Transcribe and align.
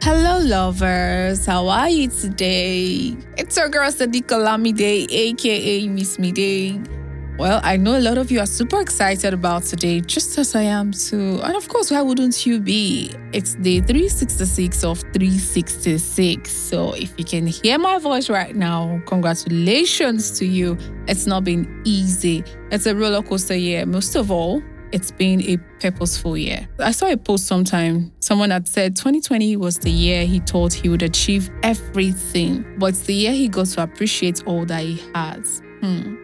Hello, 0.00 0.38
lovers. 0.38 1.44
How 1.44 1.66
are 1.66 1.88
you 1.88 2.06
today? 2.06 3.16
It's 3.36 3.56
your 3.56 3.68
girl 3.68 3.90
Sadiqa 3.90 4.38
Lamide, 4.38 5.08
aka 5.10 5.88
Miss 5.88 6.20
Mide. 6.20 6.88
Well, 7.36 7.60
I 7.64 7.76
know 7.76 7.98
a 7.98 8.00
lot 8.00 8.16
of 8.16 8.30
you 8.30 8.38
are 8.38 8.46
super 8.46 8.80
excited 8.80 9.34
about 9.34 9.64
today, 9.64 10.00
just 10.00 10.38
as 10.38 10.54
I 10.54 10.62
am 10.62 10.92
too. 10.92 11.40
And 11.42 11.56
of 11.56 11.68
course, 11.68 11.90
why 11.90 12.00
wouldn't 12.00 12.46
you 12.46 12.60
be? 12.60 13.12
It's 13.32 13.56
day 13.56 13.80
366 13.80 14.84
of 14.84 15.00
366. 15.12 16.48
So 16.48 16.92
if 16.92 17.12
you 17.18 17.24
can 17.24 17.48
hear 17.48 17.76
my 17.76 17.98
voice 17.98 18.30
right 18.30 18.54
now, 18.54 19.02
congratulations 19.04 20.38
to 20.38 20.46
you. 20.46 20.78
It's 21.08 21.26
not 21.26 21.42
been 21.42 21.82
easy. 21.84 22.44
It's 22.70 22.86
a 22.86 22.94
roller 22.94 23.22
coaster 23.22 23.56
year. 23.56 23.84
Most 23.84 24.14
of 24.14 24.30
all, 24.30 24.62
it's 24.92 25.10
been 25.10 25.42
a 25.42 25.56
purposeful 25.80 26.36
year. 26.36 26.68
I 26.78 26.92
saw 26.92 27.06
a 27.10 27.16
post 27.16 27.46
sometime. 27.46 28.12
Someone 28.20 28.50
had 28.50 28.66
said 28.66 28.96
2020 28.96 29.56
was 29.56 29.78
the 29.78 29.90
year 29.90 30.24
he 30.24 30.40
thought 30.40 30.72
he 30.72 30.88
would 30.88 31.02
achieve 31.02 31.50
everything, 31.62 32.64
but 32.78 32.88
it's 32.88 33.02
the 33.02 33.14
year 33.14 33.32
he 33.32 33.48
got 33.48 33.66
to 33.66 33.82
appreciate 33.82 34.42
all 34.46 34.64
that 34.66 34.82
he 34.82 35.02
has. 35.14 35.62
Hmm. 35.80 36.16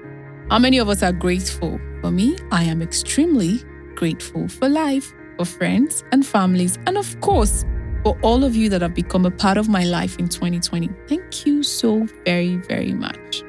How 0.50 0.58
many 0.58 0.78
of 0.78 0.88
us 0.88 1.02
are 1.02 1.12
grateful? 1.12 1.78
For 2.02 2.10
me, 2.10 2.36
I 2.50 2.64
am 2.64 2.82
extremely 2.82 3.60
grateful 3.94 4.48
for 4.48 4.68
life, 4.68 5.12
for 5.38 5.44
friends 5.44 6.04
and 6.12 6.26
families, 6.26 6.78
and 6.86 6.98
of 6.98 7.20
course, 7.20 7.64
for 8.02 8.18
all 8.22 8.44
of 8.44 8.56
you 8.56 8.68
that 8.68 8.82
have 8.82 8.94
become 8.94 9.24
a 9.24 9.30
part 9.30 9.56
of 9.56 9.68
my 9.68 9.84
life 9.84 10.18
in 10.18 10.28
2020. 10.28 10.90
Thank 11.08 11.46
you 11.46 11.62
so 11.62 12.06
very, 12.26 12.56
very 12.56 12.92
much. 12.92 13.43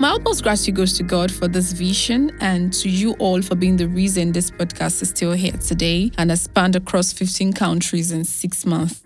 My 0.00 0.12
utmost 0.12 0.42
gratitude 0.42 0.76
goes 0.76 0.94
to 0.94 1.02
God 1.02 1.30
for 1.30 1.46
this 1.46 1.72
vision 1.72 2.34
and 2.40 2.72
to 2.72 2.88
you 2.88 3.12
all 3.18 3.42
for 3.42 3.54
being 3.54 3.76
the 3.76 3.86
reason 3.86 4.32
this 4.32 4.50
podcast 4.50 5.02
is 5.02 5.10
still 5.10 5.32
here 5.32 5.52
today 5.52 6.10
and 6.16 6.30
has 6.30 6.40
spanned 6.40 6.74
across 6.74 7.12
15 7.12 7.52
countries 7.52 8.10
in 8.10 8.24
six 8.24 8.64
months. 8.64 9.02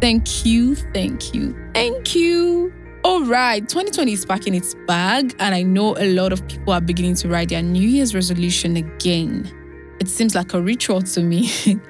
Thank 0.00 0.46
you, 0.46 0.76
thank 0.76 1.34
you, 1.34 1.56
thank 1.74 2.14
you. 2.14 2.72
All 3.02 3.24
right, 3.24 3.68
2020 3.68 4.12
is 4.12 4.24
packing 4.24 4.54
its 4.54 4.76
bag, 4.86 5.34
and 5.40 5.52
I 5.52 5.64
know 5.64 5.96
a 5.98 6.14
lot 6.14 6.32
of 6.32 6.46
people 6.46 6.74
are 6.74 6.80
beginning 6.80 7.16
to 7.16 7.28
write 7.28 7.48
their 7.48 7.62
New 7.62 7.88
Year's 7.88 8.14
resolution 8.14 8.76
again. 8.76 9.50
It 9.98 10.06
seems 10.06 10.36
like 10.36 10.54
a 10.54 10.62
ritual 10.62 11.02
to 11.02 11.22
me. 11.24 11.50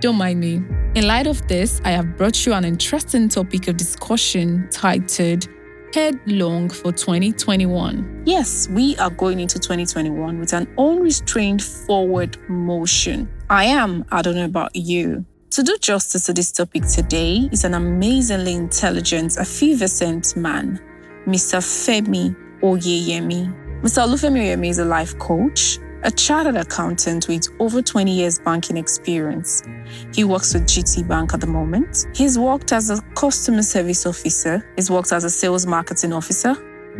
Don't 0.00 0.16
mind 0.16 0.40
me. 0.40 0.62
In 0.94 1.06
light 1.06 1.26
of 1.26 1.48
this, 1.48 1.80
I 1.86 1.92
have 1.92 2.18
brought 2.18 2.44
you 2.44 2.52
an 2.52 2.66
interesting 2.66 3.30
topic 3.30 3.66
of 3.66 3.78
discussion 3.78 4.68
titled 4.70 5.48
Headlong 5.94 6.68
for 6.68 6.92
2021. 6.92 8.22
Yes, 8.26 8.68
we 8.68 8.94
are 8.98 9.08
going 9.08 9.40
into 9.40 9.58
2021 9.58 10.38
with 10.38 10.52
an 10.52 10.68
unrestrained 10.76 11.62
forward 11.62 12.36
motion. 12.48 13.28
I 13.48 13.64
am, 13.64 14.04
I 14.10 14.20
don't 14.20 14.34
know 14.34 14.44
about 14.44 14.76
you, 14.76 15.24
to 15.50 15.62
do 15.62 15.76
justice 15.80 16.26
to 16.26 16.34
this 16.34 16.52
topic 16.52 16.86
today 16.86 17.48
is 17.50 17.64
an 17.64 17.72
amazingly 17.72 18.54
intelligent, 18.54 19.38
effervescent 19.38 20.36
man, 20.36 20.78
Mr. 21.26 21.58
Femi 21.58 22.36
Oyeyemi. 22.60 23.80
Mr. 23.80 24.06
Olufemi 24.06 24.40
Oyeyemi 24.40 24.68
is 24.68 24.78
a 24.78 24.84
life 24.84 25.18
coach, 25.18 25.78
a 26.02 26.10
chartered 26.10 26.56
accountant 26.56 27.28
with 27.28 27.48
over 27.58 27.82
20 27.82 28.10
years 28.10 28.38
banking 28.38 28.76
experience. 28.76 29.62
He 30.14 30.24
works 30.24 30.54
with 30.54 30.64
GT 30.64 31.06
Bank 31.06 31.34
at 31.34 31.40
the 31.40 31.46
moment. 31.46 32.06
He's 32.14 32.38
worked 32.38 32.72
as 32.72 32.90
a 32.90 33.00
customer 33.14 33.62
service 33.62 34.06
officer, 34.06 34.70
he's 34.76 34.90
worked 34.90 35.12
as 35.12 35.24
a 35.24 35.30
sales 35.30 35.66
marketing 35.66 36.12
officer, 36.12 36.54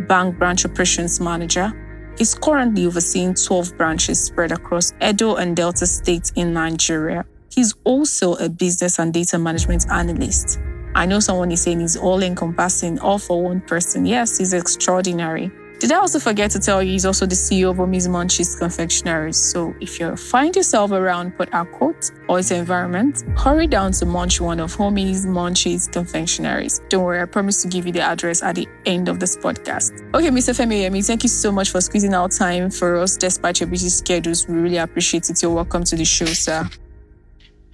bank 0.07 0.37
branch 0.37 0.65
operations 0.65 1.19
manager. 1.19 1.71
He's 2.17 2.35
currently 2.35 2.85
overseeing 2.85 3.33
12 3.33 3.77
branches 3.77 4.21
spread 4.21 4.51
across 4.51 4.93
Edo 5.01 5.35
and 5.35 5.55
Delta 5.55 5.87
states 5.87 6.33
in 6.35 6.53
Nigeria. 6.53 7.25
He's 7.53 7.73
also 7.85 8.33
a 8.35 8.49
business 8.49 8.99
and 8.99 9.13
data 9.13 9.39
management 9.39 9.89
analyst. 9.89 10.59
I 10.95 11.05
know 11.05 11.19
someone 11.19 11.51
is 11.51 11.61
saying 11.61 11.79
he's 11.79 11.95
all 11.95 12.21
encompassing, 12.21 12.99
all 12.99 13.19
for 13.19 13.41
one 13.41 13.61
person. 13.61 14.05
Yes, 14.05 14.37
he's 14.37 14.53
extraordinary. 14.53 15.51
Did 15.79 15.93
I 15.93 15.95
also 15.95 16.19
forget 16.19 16.51
to 16.51 16.59
tell 16.59 16.83
you 16.83 16.91
he's 16.91 17.05
also 17.05 17.25
the 17.25 17.35
CEO 17.35 17.69
of 17.69 17.79
Omi's 17.79 18.09
Munchies 18.09 18.59
Confectionaries? 18.59 19.37
So 19.37 19.73
if 19.79 19.97
you 19.97 20.13
find 20.17 20.53
yourself 20.53 20.91
around 20.91 21.37
Port 21.37 21.53
Harcourt 21.53 22.11
or 22.27 22.39
its 22.39 22.51
environment, 22.51 23.23
hurry 23.37 23.65
down 23.65 23.93
to 23.93 24.05
munch 24.05 24.41
one 24.41 24.59
of 24.59 24.75
Omi's 24.75 25.25
Munchies 25.25 25.89
Confectionaries. 25.89 26.81
Don't 26.89 27.05
worry, 27.05 27.21
I 27.21 27.25
promise 27.25 27.61
to 27.61 27.69
give 27.69 27.85
you 27.85 27.93
the 27.93 28.01
address 28.01 28.43
at 28.43 28.55
the 28.55 28.67
end 28.85 29.07
of 29.07 29.21
this 29.21 29.37
podcast. 29.37 29.93
Okay, 30.13 30.27
Mr. 30.27 30.53
Femi 30.53 30.81
Yemi, 30.81 31.05
thank 31.05 31.23
you 31.23 31.29
so 31.29 31.49
much 31.49 31.69
for 31.69 31.79
squeezing 31.79 32.13
out 32.13 32.31
time 32.33 32.69
for 32.69 32.97
us 32.97 33.15
despite 33.15 33.61
your 33.61 33.69
busy 33.69 33.87
schedules. 33.87 34.49
We 34.49 34.55
really 34.55 34.77
appreciate 34.79 35.29
it. 35.29 35.41
You're 35.41 35.51
welcome 35.51 35.85
to 35.85 35.95
the 35.95 36.03
show, 36.03 36.25
sir. 36.25 36.69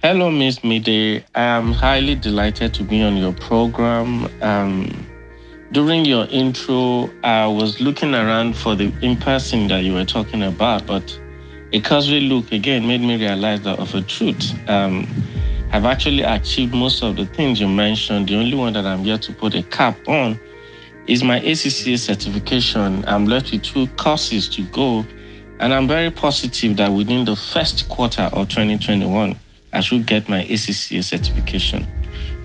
Hello, 0.00 0.30
Miss 0.30 0.62
Mide. 0.62 1.24
I 1.34 1.42
am 1.42 1.72
highly 1.72 2.14
delighted 2.14 2.72
to 2.74 2.84
be 2.84 3.02
on 3.02 3.16
your 3.16 3.32
program. 3.32 4.30
Um, 4.42 5.06
during 5.72 6.04
your 6.04 6.26
intro, 6.26 7.10
I 7.24 7.46
was 7.46 7.80
looking 7.80 8.14
around 8.14 8.56
for 8.56 8.74
the 8.74 8.92
in 9.02 9.16
person 9.16 9.68
that 9.68 9.82
you 9.82 9.94
were 9.94 10.04
talking 10.04 10.42
about, 10.42 10.86
but 10.86 11.20
a 11.72 11.80
cursory 11.80 12.20
look 12.20 12.52
again 12.52 12.86
made 12.86 13.00
me 13.00 13.16
realize 13.16 13.62
that 13.62 13.78
of 13.78 13.94
a 13.94 14.02
truth. 14.02 14.54
Um, 14.68 15.06
I've 15.72 15.84
actually 15.84 16.22
achieved 16.22 16.72
most 16.72 17.02
of 17.02 17.16
the 17.16 17.26
things 17.26 17.60
you 17.60 17.68
mentioned. 17.68 18.28
The 18.28 18.36
only 18.36 18.56
one 18.56 18.72
that 18.74 18.86
I'm 18.86 19.04
yet 19.04 19.22
to 19.22 19.32
put 19.32 19.54
a 19.54 19.62
cap 19.64 19.96
on 20.06 20.38
is 21.08 21.24
my 21.24 21.40
ACCA 21.40 21.98
certification. 21.98 23.04
I'm 23.06 23.26
left 23.26 23.50
with 23.50 23.62
two 23.62 23.88
courses 23.96 24.48
to 24.50 24.62
go, 24.66 25.04
and 25.58 25.74
I'm 25.74 25.88
very 25.88 26.10
positive 26.10 26.76
that 26.76 26.92
within 26.92 27.24
the 27.24 27.36
first 27.36 27.88
quarter 27.88 28.22
of 28.32 28.48
2021, 28.48 29.36
I 29.72 29.80
should 29.80 30.06
get 30.06 30.28
my 30.28 30.44
ACCA 30.44 31.02
certification. 31.02 31.86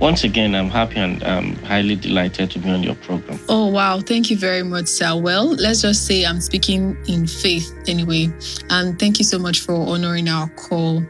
Once 0.02 0.24
again, 0.24 0.56
I'm 0.56 0.68
happy 0.68 1.00
and 1.00 1.24
um, 1.24 1.56
highly 1.58 1.96
delighted 1.96 2.50
to 2.52 2.60
be 2.60 2.72
on 2.72 2.82
your 2.82 2.96
program. 2.96 3.40
Oh, 3.48 3.68
wow. 3.68 4.00
Thank 4.00 4.32
you 4.32 4.38
very 4.38 4.64
much, 4.64 4.88
sir. 4.88 5.16
Well, 5.16 5.50
let's 5.50 5.84
just 5.84 6.08
say 6.08 6.26
I'm 6.26 6.42
speaking 6.42 6.98
in 7.08 7.28
faith 7.28 7.72
anyway. 7.88 8.30
And 8.72 8.98
thank 8.98 9.20
you 9.20 9.26
so 9.26 9.38
much 9.38 9.60
for 9.60 9.76
honoring 9.76 10.28
our 10.28 10.50
call. 10.56 11.04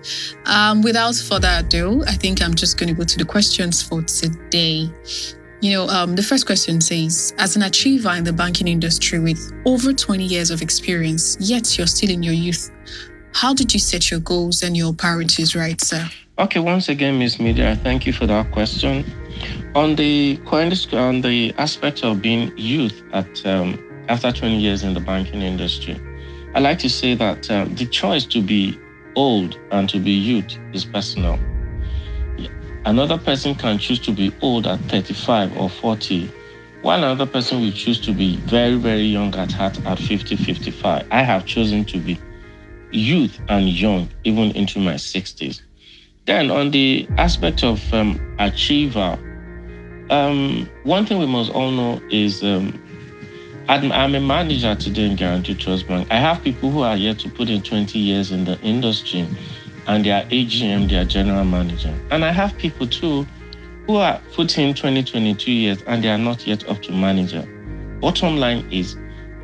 Um, 0.46 0.81
without 0.81 1.16
further 1.16 1.47
ado, 1.59 2.03
I 2.06 2.16
think 2.16 2.41
I'm 2.41 2.53
just 2.53 2.78
going 2.78 2.90
to 2.90 2.94
go 2.94 3.06
to 3.06 3.18
the 3.18 3.24
questions 3.24 3.81
for 3.81 4.01
today. 4.01 4.90
You 5.62 5.72
know, 5.72 5.88
um, 5.88 6.18
the 6.18 6.24
first 6.24 6.46
question 6.46 6.81
says, 6.81 7.34
as 7.38 7.56
an 7.56 7.62
achiever 7.62 8.13
in 8.13 8.25
the 8.25 8.34
banking 8.34 8.68
industry 8.68 9.19
with 9.19 9.53
over 9.66 9.94
20 9.94 10.22
years 10.25 10.51
of 10.51 10.62
experience, 10.62 11.38
yet 11.40 11.78
you're 11.78 11.88
still 11.88 12.09
in 12.09 12.24
your 12.24 12.34
youth, 12.34 12.69
how 13.31 13.53
did 13.53 13.74
you 13.74 13.80
set 13.80 14.12
your 14.12 14.19
goals 14.19 14.63
and 14.63 14.75
your 14.75 14.94
priorities 14.94 15.56
right, 15.56 15.80
sir? 15.80 16.09
Okay, 16.41 16.59
once 16.59 16.90
again, 16.90 17.19
Ms. 17.19 17.40
Media, 17.40 17.75
thank 17.84 18.07
you 18.07 18.12
for 18.12 18.25
that 18.25 18.50
question. 18.50 19.06
On 19.75 19.96
the 19.96 20.40
on 20.91 21.22
the 21.22 21.53
aspect 21.59 22.03
of 22.03 22.19
being 22.19 22.52
youth 22.57 23.03
at 23.13 23.46
um, 23.46 23.78
after 24.09 24.31
20 24.31 24.57
years 24.57 24.81
in 24.81 24.96
the 24.96 25.00
banking 25.00 25.44
industry, 25.44 26.01
I 26.56 26.59
like 26.59 26.80
to 26.80 26.90
say 26.90 27.13
that 27.13 27.51
um, 27.51 27.75
the 27.75 27.85
choice 27.85 28.25
to 28.25 28.41
be 28.41 28.75
old 29.16 29.59
and 29.69 29.88
to 29.90 30.00
be 30.00 30.09
youth 30.09 30.57
is 30.74 30.84
personal. 30.84 31.38
Another 32.85 33.19
person 33.19 33.53
can 33.53 33.78
choose 33.78 34.00
to 34.00 34.12
be 34.12 34.34
old 34.41 34.66
at 34.66 34.80
35 34.90 35.56
or 35.56 35.69
40, 35.69 36.25
while 36.81 36.97
another 36.97 37.28
person 37.28 37.62
will 37.62 37.72
choose 37.72 38.01
to 38.01 38.13
be 38.13 38.38
very, 38.38 38.78
very 38.78 39.03
young 39.03 39.35
at 39.35 39.51
heart 39.51 39.80
at 39.85 40.00
50, 40.00 40.38
55. 40.38 41.06
I 41.12 41.22
have 41.22 41.46
chosen 41.46 41.85
to 41.85 42.00
be 42.00 42.19
youth 42.90 43.40
and 43.47 43.69
young, 43.69 44.09
even 44.24 44.50
into 44.53 44.80
my 44.80 44.96
60s. 44.96 45.62
Then, 46.26 46.52
on 46.52 46.72
the 46.72 47.08
aspect 47.18 47.64
of 47.64 47.82
um, 47.94 48.20
achiever, 48.38 49.18
um, 50.12 50.70
one 50.84 51.06
thing 51.06 51.18
we 51.18 51.26
must 51.26 51.52
all 51.52 51.72
know 51.72 52.02
is 52.12 52.44
um, 52.44 52.80
I'm, 53.68 54.14
a 54.14 54.20
manager 54.20 54.76
today 54.76 55.06
in 55.10 55.16
Guaranty 55.16 55.56
Trust 55.56 55.88
Bank. 55.88 56.08
I 56.12 56.18
have 56.18 56.44
people 56.44 56.70
who 56.70 56.81
are 56.81 56.98
yet 56.98 57.18
to 57.20 57.30
put 57.30 57.50
in 57.50 57.62
20 57.62 57.98
years 57.98 58.31
in 58.31 58.45
the 58.45 58.60
industry, 58.62 59.28
and 59.88 60.06
they 60.06 60.12
are 60.12 60.24
AGM, 60.25 60.90
they 60.90 60.98
are 60.98 61.06
general 61.06 61.45
manager. 61.45 61.94
And 62.12 62.24
I 62.24 62.31
have 62.31 62.56
people 62.57 62.86
too 62.86 63.25
who 63.88 63.95
are 63.95 64.22
putting 64.34 64.75
20, 64.75 65.04
22 65.04 65.51
years, 65.51 65.81
and 65.88 66.04
they 66.04 66.10
are 66.10 66.18
not 66.18 66.45
yet 66.45 66.68
up 66.69 66.81
to 66.84 66.92
manager. 66.92 67.48
Bottom 68.00 68.38
line 68.38 68.69
is, 68.72 68.95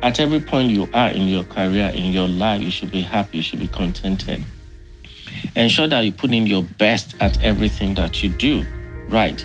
at 0.02 0.20
every 0.20 0.40
point 0.40 0.70
you 0.70 0.88
are 0.94 1.08
in 1.08 1.26
your 1.26 1.44
career, 1.44 1.90
in 1.94 2.12
your 2.12 2.28
life, 2.28 2.62
you 2.62 2.70
should 2.70 2.92
be 2.92 3.00
happy, 3.00 3.38
you 3.38 3.42
should 3.42 3.58
be 3.58 3.68
contented. 3.68 4.44
Ensure 5.56 5.88
that 5.88 6.00
you 6.00 6.12
put 6.12 6.32
in 6.32 6.46
your 6.46 6.62
best 6.62 7.14
at 7.20 7.42
everything 7.42 7.94
that 7.94 8.22
you 8.22 8.30
do. 8.30 8.64
Right. 9.08 9.44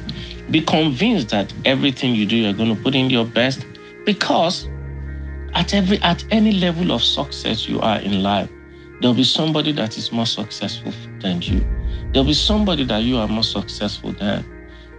Be 0.52 0.62
convinced 0.62 1.30
that 1.30 1.54
everything 1.66 2.16
you 2.16 2.26
do, 2.26 2.36
you're 2.36 2.54
going 2.54 2.76
to 2.76 2.82
put 2.82 2.96
in 2.96 3.10
your 3.10 3.26
best 3.26 3.66
because 4.06 4.68
at 5.54 5.74
every 5.74 6.00
at 6.02 6.24
any 6.32 6.52
level 6.52 6.92
of 6.92 7.02
success 7.04 7.68
you 7.68 7.80
are 7.80 8.00
in 8.00 8.24
life, 8.24 8.50
there'll 9.00 9.16
be 9.16 9.24
somebody 9.24 9.72
that 9.72 9.98
is 9.98 10.12
more 10.12 10.26
successful 10.26 10.92
than 11.20 11.42
you. 11.42 11.66
There'll 12.12 12.28
be 12.28 12.34
somebody 12.34 12.84
that 12.86 13.04
you 13.04 13.18
are 13.18 13.28
more 13.28 13.44
successful 13.44 14.12
than. 14.14 14.46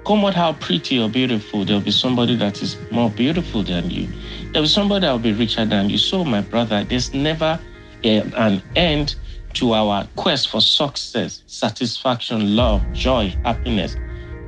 Come 0.06 0.20
what 0.20 0.34
how 0.34 0.52
pretty 0.54 0.98
or 0.98 1.08
beautiful, 1.08 1.64
there'll 1.64 1.80
be 1.80 1.90
somebody 1.90 2.36
that 2.36 2.60
is 2.60 2.76
more 2.90 3.08
beautiful 3.08 3.62
than 3.62 3.90
you. 3.90 4.08
There'll 4.52 4.64
be 4.64 4.68
somebody 4.68 5.06
that 5.06 5.12
will 5.12 5.18
be 5.18 5.32
richer 5.32 5.64
than 5.64 5.88
you. 5.88 5.96
So, 5.96 6.24
my 6.24 6.42
brother, 6.42 6.84
there's 6.84 7.14
never 7.14 7.58
eh, 8.02 8.22
an 8.36 8.62
end 8.76 9.14
to 9.54 9.72
our 9.72 10.06
quest 10.16 10.50
for 10.50 10.60
success, 10.60 11.42
satisfaction, 11.46 12.56
love, 12.56 12.82
joy, 12.92 13.34
happiness. 13.44 13.96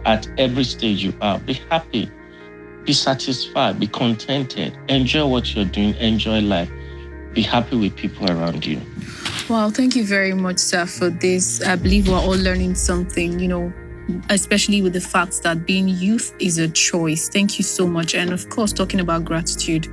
at 0.07 0.29
every 0.39 0.65
stage 0.65 1.03
you 1.03 1.13
are. 1.21 1.39
Be 1.41 1.55
happy, 1.69 2.09
be 2.85 2.93
satisfied, 2.93 3.81
be 3.81 3.89
contented, 3.89 4.79
enjoy 4.89 5.27
what 5.27 5.55
you're 5.55 5.65
doing, 5.65 5.95
enjoy 5.97 6.41
life, 6.41 6.71
be 7.35 7.43
happy 7.43 7.77
with 7.77 7.97
people 7.97 8.31
around 8.31 8.65
you. 8.65 8.81
Wow, 9.49 9.71
thank 9.71 9.97
you 9.97 10.05
very 10.05 10.33
much, 10.33 10.59
sir, 10.59 10.87
for 10.87 11.11
this. 11.11 11.61
I 11.63 11.77
believe 11.77 12.09
we're 12.09 12.19
all 12.19 12.39
learning 12.39 12.77
something, 12.77 13.41
you 13.41 13.49
know, 13.49 13.73
especially 14.31 14.83
with 14.83 14.93
the 14.93 15.01
fact 15.01 15.43
that 15.43 15.67
being 15.67 15.89
youth 15.89 16.35
is 16.39 16.59
a 16.59 16.69
choice. 16.69 17.29
Thank 17.29 17.59
you 17.59 17.65
so 17.65 17.87
much. 17.87 18.15
And 18.15 18.33
of 18.33 18.49
course, 18.49 18.73
talking 18.73 19.01
about 19.01 19.25
gratitude. 19.25 19.87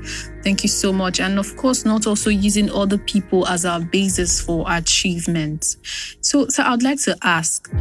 Thank 0.44 0.64
you 0.64 0.70
so 0.70 0.94
much. 0.94 1.20
And 1.20 1.40
of 1.40 1.56
course, 1.58 1.86
not 1.86 2.06
also 2.06 2.30
using 2.30 2.70
other 2.72 2.98
people 2.98 3.48
as 3.48 3.66
our 3.66 3.80
basis 3.80 4.42
for 4.42 4.66
achievement. 4.70 5.78
So, 6.22 6.48
so 6.48 6.64
I'd 6.64 6.84
like 6.84 7.02
to 7.04 7.18
ask, 7.24 7.72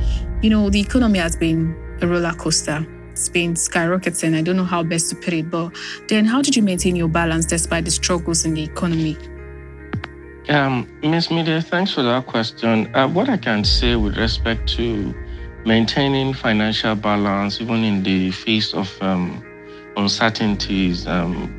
you 0.43 0.51
know, 0.51 0.71
the 0.71 0.81
economy 0.81 1.19
has 1.19 1.37
been 1.37 1.77
a 2.01 2.07
roller 2.07 2.33
coaster. 2.33 2.87
It's 3.11 3.29
been 3.29 3.55
skyrocketing. 3.55 4.37
I 4.37 4.43
don't 4.43 4.57
know 4.57 4.65
how 4.65 4.83
best 4.83 5.11
to 5.11 5.17
put 5.17 5.35
it, 5.35 5.51
but 5.51 5.77
then 6.09 6.25
how 6.25 6.41
did 6.41 6.57
you 6.57 6.63
maintain 6.63 6.97
your 6.97 7.09
balance 7.09 7.45
despite 7.45 7.85
the 7.85 7.91
struggles 7.91 8.45
in 8.45 8.55
the 8.55 8.63
economy? 8.63 9.19
Um, 10.49 10.89
Miss 11.03 11.31
Media, 11.31 11.61
thanks 11.61 11.95
for 11.95 12.03
that 12.03 12.27
question. 12.27 12.93
Uh, 12.97 13.07
what 13.07 13.29
I 13.29 13.37
can 13.37 13.65
say 13.65 13.95
with 13.97 14.17
respect 14.17 14.69
to 14.71 15.15
maintaining 15.65 16.35
financial 16.35 16.95
balance, 16.95 17.61
even 17.61 17.85
in 17.85 18.03
the 18.03 18.31
face 18.31 18.75
of 18.75 18.97
um, 19.01 19.45
uncertainties, 19.97 21.07
um, 21.07 21.55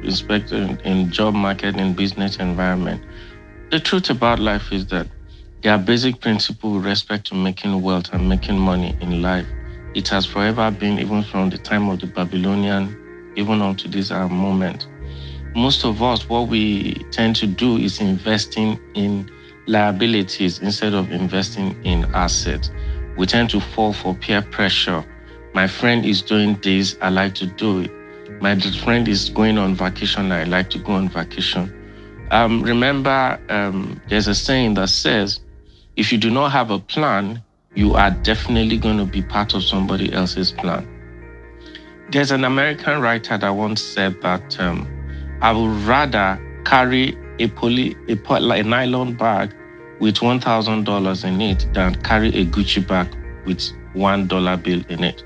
in, 0.52 0.80
in 0.84 1.12
job 1.12 1.34
market 1.34 1.76
and 1.78 1.96
business 1.96 2.38
environment. 2.38 3.04
The 3.72 3.80
truth 3.80 4.10
about 4.10 4.40
life 4.40 4.72
is 4.72 4.88
that 4.88 5.08
there 5.62 5.74
are 5.74 5.80
basic 5.80 6.20
principles 6.22 6.76
with 6.78 6.86
respect 6.86 7.26
to 7.28 7.36
making 7.36 7.82
wealth 7.82 8.10
and 8.14 8.28
making 8.30 8.60
money 8.60 8.98
in 9.02 9.22
life. 9.22 9.48
It 9.96 10.08
has 10.10 10.26
forever 10.26 10.70
been, 10.72 11.00
even 11.00 11.24
from 11.24 11.50
the 11.50 11.58
time 11.58 11.90
of 11.90 12.00
the 12.00 12.08
Babylonian, 12.08 12.98
even 13.36 13.62
up 13.62 13.78
to 13.78 13.88
this 13.88 14.12
uh, 14.12 14.28
moment. 14.28 14.88
Most 15.56 15.86
of 15.86 16.02
us, 16.02 16.28
what 16.30 16.48
we 16.50 16.96
tend 17.12 17.36
to 17.38 17.48
do 17.48 17.78
is 17.78 18.00
investing 18.00 18.80
in 18.96 19.30
liabilities 19.68 20.60
instead 20.60 20.94
of 20.94 21.12
investing 21.12 21.78
in 21.84 22.06
assets 22.14 22.72
we 23.18 23.26
tend 23.26 23.50
to 23.52 23.60
fall 23.60 23.94
for 23.94 24.16
peer 24.16 24.42
pressure. 24.42 25.06
My 25.54 25.68
friend 25.68 26.06
is 26.06 26.22
doing 26.22 26.60
this, 26.62 26.98
I 27.02 27.10
like 27.10 27.36
to 27.36 27.46
do 27.46 27.82
it. 27.82 27.92
My 28.42 28.60
friend 28.60 29.08
is 29.08 29.30
going 29.30 29.58
on 29.58 29.76
vacation, 29.76 30.32
I 30.32 30.44
like 30.46 30.70
to 30.72 30.80
go 30.80 30.94
on 30.94 31.10
vacation. 31.10 31.72
Um, 32.32 32.64
remember, 32.64 33.40
um, 33.50 34.02
there's 34.10 34.28
a 34.28 34.34
saying 34.36 34.74
that 34.76 34.90
says, 34.90 35.40
if 35.96 36.12
you 36.12 36.18
do 36.18 36.32
not 36.32 36.52
have 36.52 36.72
a 36.72 36.80
plan, 36.80 37.44
you 37.76 37.94
are 37.94 38.12
definitely 38.12 38.78
going 38.78 38.98
to 38.98 39.06
be 39.06 39.22
part 39.22 39.54
of 39.54 39.64
somebody 39.64 40.12
else's 40.12 40.52
plan. 40.52 40.88
There's 42.10 42.32
an 42.32 42.44
American 42.44 43.02
writer 43.02 43.38
that 43.38 43.50
once 43.50 43.82
said 43.82 44.22
that 44.22 44.60
um, 44.60 44.88
I 45.42 45.52
would 45.52 45.72
rather 45.84 46.40
carry 46.66 47.18
a, 47.40 47.48
poly, 47.50 47.96
a, 48.08 48.18
a 48.34 48.64
nylon 48.64 49.14
bag 49.16 49.54
with 50.00 50.16
$1,000 50.16 51.26
in 51.26 51.42
it 51.42 51.68
than 51.74 51.96
carry 52.02 52.30
a 52.30 52.46
Gucci 52.46 52.86
bag 52.86 53.08
with 53.46 53.60
$1 53.96 54.64
bill 54.64 54.82
in 54.90 55.04
it. 55.04 55.24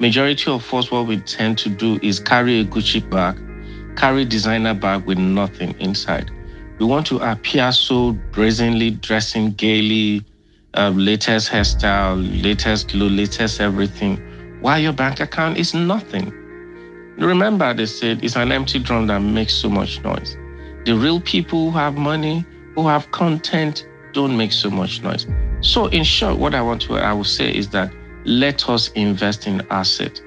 Majority 0.00 0.50
of 0.50 0.72
us, 0.72 0.90
what 0.90 1.06
we 1.06 1.18
tend 1.18 1.58
to 1.58 1.68
do 1.68 1.98
is 2.02 2.20
carry 2.20 2.60
a 2.60 2.64
Gucci 2.64 3.08
bag, 3.10 3.36
carry 3.96 4.24
designer 4.24 4.74
bag 4.74 5.04
with 5.04 5.18
nothing 5.18 5.74
inside. 5.80 6.30
We 6.78 6.86
want 6.86 7.06
to 7.08 7.16
appear 7.18 7.72
so 7.72 8.12
brazenly, 8.32 8.92
dressing 8.92 9.52
gaily, 9.52 10.24
uh, 10.74 10.90
latest 10.90 11.50
hairstyle, 11.50 12.42
latest 12.42 12.90
clothes, 12.90 13.10
latest 13.12 13.60
everything, 13.60 14.16
while 14.60 14.78
your 14.78 14.92
bank 14.92 15.18
account 15.18 15.58
is 15.58 15.74
nothing. 15.74 16.32
Remember, 17.18 17.74
they 17.74 17.86
said 17.86 18.22
it's 18.22 18.36
an 18.36 18.52
empty 18.52 18.78
drum 18.78 19.08
that 19.08 19.18
makes 19.18 19.54
so 19.54 19.68
much 19.68 20.00
noise. 20.04 20.36
The 20.84 20.92
real 20.94 21.20
people 21.20 21.72
who 21.72 21.76
have 21.76 21.96
money, 21.96 22.44
who 22.76 22.86
have 22.86 23.10
content, 23.10 23.87
don't 24.12 24.36
make 24.36 24.52
so 24.52 24.70
much 24.70 25.02
noise. 25.02 25.26
So, 25.60 25.86
in 25.86 26.04
short, 26.04 26.38
what 26.38 26.54
I 26.54 26.62
want 26.62 26.82
to 26.82 26.96
I 26.96 27.12
will 27.12 27.24
say 27.24 27.54
is 27.54 27.68
that 27.70 27.92
let 28.24 28.68
us 28.68 28.88
invest 28.92 29.46
in 29.46 29.66
asset. 29.70 30.20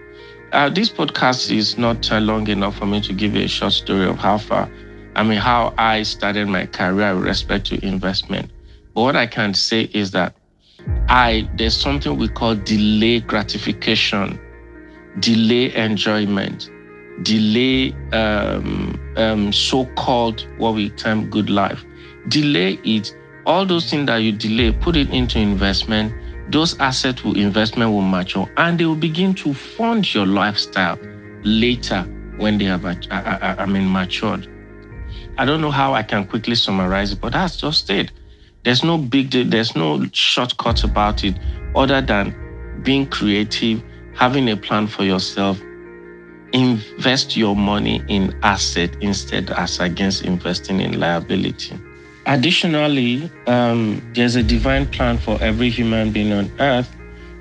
Uh, 0.51 0.69
this 0.69 0.89
podcast 0.89 1.55
is 1.55 1.77
not 1.77 2.11
uh, 2.11 2.19
long 2.19 2.47
enough 2.47 2.77
for 2.77 2.85
me 2.85 2.99
to 3.01 3.13
give 3.13 3.35
you 3.35 3.45
a 3.45 3.47
short 3.47 3.71
story 3.71 4.05
of 4.05 4.17
how 4.17 4.37
far, 4.37 4.69
I 5.15 5.23
mean, 5.23 5.37
how 5.37 5.73
I 5.77 6.03
started 6.03 6.47
my 6.47 6.65
career 6.65 7.15
with 7.15 7.23
respect 7.23 7.67
to 7.67 7.85
investment. 7.85 8.51
But 8.93 9.01
what 9.01 9.15
I 9.15 9.27
can 9.27 9.53
say 9.53 9.83
is 9.93 10.11
that 10.11 10.35
I 11.07 11.49
there's 11.55 11.75
something 11.77 12.17
we 12.17 12.27
call 12.27 12.55
delay 12.55 13.21
gratification, 13.21 14.39
delay 15.19 15.73
enjoyment, 15.75 16.69
delay 17.23 17.93
um, 18.11 18.99
um, 19.17 19.53
so-called 19.53 20.45
what 20.57 20.75
we 20.75 20.89
term 20.89 21.29
good 21.29 21.49
life. 21.49 21.85
Delay 22.27 22.73
it 22.83 23.15
all 23.45 23.65
those 23.65 23.89
things 23.89 24.07
that 24.07 24.17
you 24.17 24.31
delay, 24.31 24.71
put 24.71 24.95
it 24.95 25.09
into 25.09 25.39
investment. 25.39 26.13
Those 26.51 26.77
assets 26.79 27.23
will 27.23 27.37
investment 27.37 27.91
will 27.91 28.01
mature 28.01 28.49
and 28.57 28.77
they 28.79 28.85
will 28.85 28.95
begin 28.95 29.33
to 29.35 29.53
fund 29.53 30.13
your 30.13 30.25
lifestyle 30.25 30.99
later 31.43 32.03
when 32.37 32.57
they 32.57 32.65
have, 32.65 32.85
uh, 32.85 32.95
uh, 33.09 33.13
uh, 33.13 33.55
I 33.59 33.65
mean, 33.65 33.91
matured. 33.91 34.47
I 35.37 35.45
don't 35.45 35.61
know 35.61 35.71
how 35.71 35.93
I 35.93 36.03
can 36.03 36.27
quickly 36.27 36.55
summarize 36.55 37.13
it, 37.13 37.21
but 37.21 37.33
that's 37.33 37.57
just 37.57 37.89
it. 37.89 38.11
There's 38.63 38.83
no 38.83 38.97
big, 38.97 39.31
there's 39.31 39.75
no 39.75 40.05
shortcut 40.11 40.83
about 40.83 41.23
it 41.23 41.35
other 41.75 42.01
than 42.01 42.35
being 42.83 43.07
creative, 43.07 43.81
having 44.13 44.49
a 44.49 44.57
plan 44.57 44.87
for 44.87 45.03
yourself, 45.03 45.59
invest 46.53 47.37
your 47.37 47.55
money 47.55 48.03
in 48.07 48.37
asset 48.43 48.95
instead 49.01 49.49
as 49.51 49.79
against 49.79 50.25
investing 50.25 50.81
in 50.81 50.99
liability. 50.99 51.79
Additionally, 52.25 53.31
um, 53.47 54.01
there's 54.13 54.35
a 54.35 54.43
divine 54.43 54.85
plan 54.85 55.17
for 55.17 55.41
every 55.41 55.69
human 55.69 56.11
being 56.11 56.31
on 56.31 56.51
earth. 56.59 56.89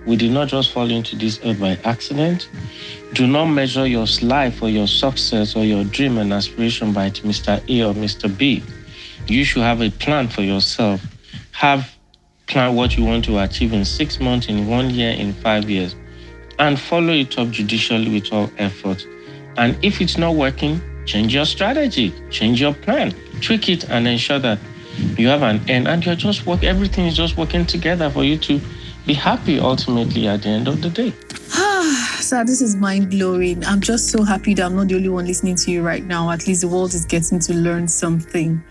We 0.07 0.17
did 0.17 0.33
not 0.33 0.49
just 0.49 0.73
fall 0.73 0.91
into 0.91 1.17
this 1.17 1.39
earth 1.45 1.61
by 1.61 1.79
accident. 1.85 2.49
Do 3.13 3.27
not 3.27 3.47
measure 3.47 3.87
your 3.87 4.07
life 4.23 4.63
or 4.63 4.71
your 4.71 4.87
success 4.89 5.55
or 5.55 5.65
your 5.65 5.85
dream 5.85 6.17
and 6.17 6.33
aspiration 6.33 6.93
by 6.93 7.11
Mr. 7.11 7.63
A 7.69 7.83
or 7.85 7.93
Mr. 7.93 8.35
B. 8.37 8.63
You 9.27 9.45
should 9.45 9.63
have 9.63 9.83
a 9.83 9.91
plan 9.91 10.29
for 10.29 10.43
yourself. 10.43 11.05
Have 11.53 11.95
plan 12.47 12.75
what 12.75 12.97
you 12.97 13.05
want 13.05 13.25
to 13.27 13.39
achieve 13.39 13.73
in 13.73 13.85
six 13.85 14.19
months, 14.19 14.49
in 14.49 14.67
one 14.67 14.91
year, 14.91 15.11
in 15.11 15.33
five 15.33 15.71
years, 15.71 15.95
and 16.59 16.79
follow 16.79 17.13
it 17.13 17.39
up 17.39 17.51
judicially 17.51 18.13
with 18.13 18.33
all 18.33 18.51
effort. 18.59 19.07
And 19.57 19.79
if 19.85 20.01
it's 20.01 20.19
not 20.19 20.35
working, 20.35 20.81
change 21.07 21.35
your 21.35 21.45
strategy, 21.45 22.13
change 22.31 22.61
your 22.61 22.75
plan, 22.75 23.15
tweak 23.41 23.69
it, 23.69 23.89
and 23.89 24.09
ensure 24.09 24.39
that 24.41 24.59
you 25.17 25.29
have 25.29 25.43
an 25.43 25.61
end 25.69 25.89
and 25.89 26.05
you're 26.05 26.15
just 26.15 26.47
work 26.47 26.63
everything 26.65 27.07
is 27.07 27.17
just 27.17 27.37
working 27.37 27.65
together 27.67 28.11
for 28.11 28.25
you 28.25 28.37
to 28.37 28.61
be 29.07 29.15
happy 29.15 29.59
ultimately 29.59 30.29
at 30.29 30.43
the 30.43 30.49
end 30.49 30.69
of 30.69 30.81
the 30.83 30.91
day 30.91 31.13
Ah, 31.53 32.17
Sir, 32.21 32.45
this 32.45 32.61
is 32.61 32.77
mind 32.77 33.11
blowing. 33.11 33.65
I'm 33.65 33.81
just 33.81 34.09
so 34.11 34.23
happy 34.23 34.55
that 34.55 34.67
I'm 34.67 34.77
not 34.77 34.89
the 34.89 34.97
only 34.97 35.09
one 35.09 35.27
listening 35.27 35.57
to 35.57 35.71
you 35.71 35.83
right 35.83 36.05
now. 36.05 36.31
At 36.31 36.47
least 36.47 36.61
the 36.61 36.69
world 36.69 36.95
is 36.95 37.05
getting 37.05 37.41
to 37.41 37.55
learn 37.55 37.89
something, 37.89 38.63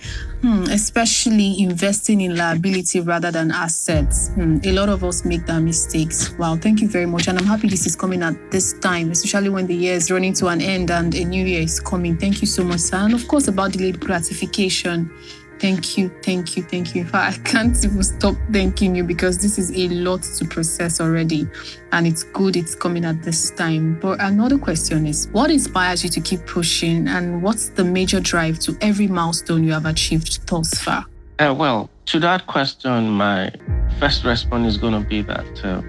hmm, 0.42 0.64
especially 0.70 1.62
investing 1.62 2.22
in 2.22 2.38
liability 2.38 3.02
rather 3.02 3.32
than 3.32 3.52
assets. 3.52 4.30
Hmm, 4.30 4.60
a 4.64 4.72
lot 4.72 4.88
of 4.88 5.04
us 5.04 5.26
make 5.26 5.46
that 5.48 5.60
mistakes. 5.60 6.32
Wow, 6.38 6.56
thank 6.56 6.82
you 6.82 6.88
very 6.88 7.06
much. 7.06 7.28
And 7.28 7.38
I'm 7.38 7.46
happy 7.46 7.68
this 7.68 7.86
is 7.86 7.96
coming 7.96 8.24
at 8.24 8.52
this 8.52 8.74
time, 8.80 9.12
especially 9.12 9.50
when 9.50 9.68
the 9.68 9.76
year 9.76 9.96
is 9.96 10.10
running 10.10 10.34
to 10.36 10.48
an 10.48 10.62
end 10.62 10.92
and 10.92 11.14
a 11.16 11.26
new 11.26 11.44
year 11.44 11.62
is 11.62 11.80
coming. 11.80 12.18
Thank 12.18 12.42
you 12.42 12.48
so 12.48 12.64
much, 12.64 12.80
sir. 12.80 12.98
And 12.98 13.14
of 13.14 13.28
course, 13.28 13.48
about 13.48 13.74
delayed 13.74 14.00
gratification. 14.00 15.12
Thank 15.60 15.98
you, 15.98 16.10
thank 16.24 16.56
you, 16.56 16.64
thank 16.64 16.96
you. 16.96 17.06
I 17.12 17.34
can't 17.44 17.76
even 17.84 18.02
stop 18.02 18.36
thanking 18.50 18.96
you 18.96 19.04
because 19.04 19.40
this 19.40 19.60
is 19.60 19.72
a 19.78 19.90
lot 19.90 20.24
to 20.24 20.46
process 20.46 21.02
already. 21.02 21.48
And 21.92 22.08
it's 22.08 22.24
good 22.24 22.56
it's 22.56 22.76
coming 22.76 23.04
at 23.04 23.24
this 23.24 23.52
time. 23.52 24.00
But 24.00 24.22
another 24.22 24.58
question 24.58 25.06
is 25.06 25.28
what 25.34 25.52
inspires 25.52 26.02
you 26.02 26.10
to 26.12 26.22
keep 26.22 26.46
pushing? 26.46 27.10
And 27.10 27.44
what's 27.44 27.70
the 27.70 27.84
major 27.84 28.22
drive 28.22 28.60
to 28.60 28.78
every 28.80 29.08
milestone 29.08 29.66
you 29.66 29.74
have 29.74 29.86
achieved 29.86 30.48
thus 30.48 30.82
far? 30.82 31.06
Uh, 31.40 31.54
well, 31.58 31.90
to 32.06 32.20
that 32.22 32.48
question, 32.48 33.10
my 33.10 33.52
first 34.00 34.24
response 34.24 34.66
is 34.66 34.78
going 34.78 34.94
to 34.94 35.08
be 35.10 35.22
that 35.24 35.66
uh, 35.66 35.82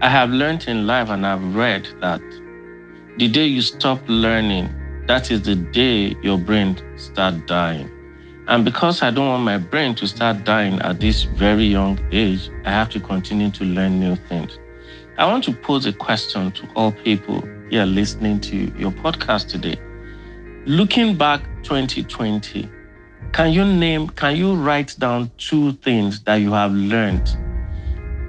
I 0.00 0.08
have 0.08 0.30
learned 0.30 0.66
in 0.66 0.86
life 0.86 1.10
and 1.10 1.26
I've 1.26 1.54
read 1.54 1.86
that 2.00 2.22
the 3.18 3.28
day 3.28 3.44
you 3.44 3.60
stop 3.60 4.00
learning, 4.08 4.70
that 5.06 5.30
is 5.30 5.42
the 5.42 5.56
day 5.56 6.16
your 6.22 6.38
brain 6.38 6.80
start 6.96 7.46
dying. 7.46 7.90
And 8.50 8.64
because 8.64 9.00
I 9.00 9.12
don't 9.12 9.28
want 9.28 9.44
my 9.44 9.58
brain 9.58 9.94
to 9.94 10.08
start 10.08 10.42
dying 10.42 10.80
at 10.80 10.98
this 10.98 11.22
very 11.22 11.66
young 11.66 12.00
age, 12.10 12.50
I 12.64 12.70
have 12.70 12.90
to 12.90 12.98
continue 12.98 13.48
to 13.52 13.64
learn 13.64 14.00
new 14.00 14.16
things. 14.16 14.58
I 15.18 15.26
want 15.26 15.44
to 15.44 15.52
pose 15.52 15.86
a 15.86 15.92
question 15.92 16.50
to 16.50 16.68
all 16.74 16.90
people 16.90 17.48
here 17.70 17.84
listening 17.84 18.40
to 18.40 18.56
your 18.76 18.90
podcast 18.90 19.50
today. 19.50 19.78
Looking 20.66 21.16
back 21.16 21.42
2020, 21.62 22.68
can 23.30 23.52
you 23.52 23.64
name, 23.64 24.08
can 24.08 24.34
you 24.34 24.56
write 24.56 24.96
down 24.98 25.30
two 25.38 25.74
things 25.74 26.20
that 26.24 26.36
you 26.38 26.50
have 26.50 26.72
learned 26.72 27.30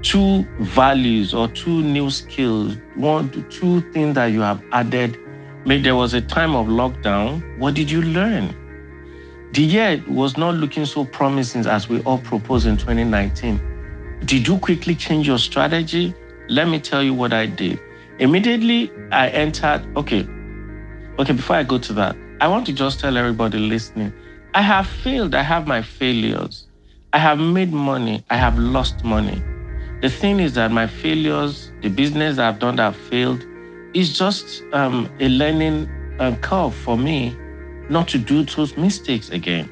two 0.02 0.44
values 0.60 1.32
or 1.32 1.48
two 1.48 1.82
new 1.82 2.10
skills, 2.10 2.76
one, 2.96 3.30
two 3.50 3.80
things 3.92 4.14
that 4.16 4.26
you 4.26 4.40
have 4.40 4.62
added. 4.72 5.16
Maybe 5.64 5.82
there 5.82 5.94
was 5.94 6.12
a 6.12 6.20
time 6.20 6.56
of 6.56 6.66
lockdown. 6.66 7.58
What 7.58 7.74
did 7.74 7.88
you 7.88 8.02
learn? 8.02 8.61
The 9.52 9.62
year 9.62 10.02
was 10.08 10.38
not 10.38 10.54
looking 10.54 10.86
so 10.86 11.04
promising 11.04 11.66
as 11.66 11.86
we 11.86 12.00
all 12.04 12.16
proposed 12.16 12.66
in 12.66 12.78
2019. 12.78 14.20
Did 14.24 14.48
you 14.48 14.56
quickly 14.56 14.94
change 14.94 15.26
your 15.26 15.36
strategy? 15.36 16.14
Let 16.48 16.68
me 16.68 16.80
tell 16.80 17.02
you 17.02 17.12
what 17.12 17.34
I 17.34 17.44
did. 17.44 17.78
Immediately, 18.18 18.90
I 19.10 19.28
entered. 19.28 19.84
Okay, 19.94 20.26
okay, 21.18 21.32
before 21.34 21.56
I 21.56 21.64
go 21.64 21.76
to 21.76 21.92
that, 21.92 22.16
I 22.40 22.48
want 22.48 22.64
to 22.64 22.72
just 22.72 22.98
tell 22.98 23.14
everybody 23.18 23.58
listening 23.58 24.14
I 24.54 24.62
have 24.62 24.86
failed. 24.86 25.34
I 25.34 25.42
have 25.42 25.66
my 25.66 25.82
failures. 25.82 26.66
I 27.12 27.18
have 27.18 27.38
made 27.38 27.74
money. 27.74 28.24
I 28.30 28.38
have 28.38 28.58
lost 28.58 29.04
money. 29.04 29.42
The 30.00 30.08
thing 30.08 30.40
is 30.40 30.54
that 30.54 30.70
my 30.70 30.86
failures, 30.86 31.72
the 31.82 31.90
business 31.90 32.38
I've 32.38 32.58
done 32.58 32.76
that 32.76 32.96
failed, 32.96 33.44
is 33.92 34.16
just 34.16 34.62
um, 34.72 35.10
a 35.20 35.28
learning 35.28 35.90
um, 36.20 36.36
curve 36.36 36.74
for 36.74 36.96
me 36.96 37.36
not 37.92 38.08
to 38.08 38.18
do 38.18 38.44
those 38.44 38.76
mistakes 38.76 39.30
again. 39.30 39.70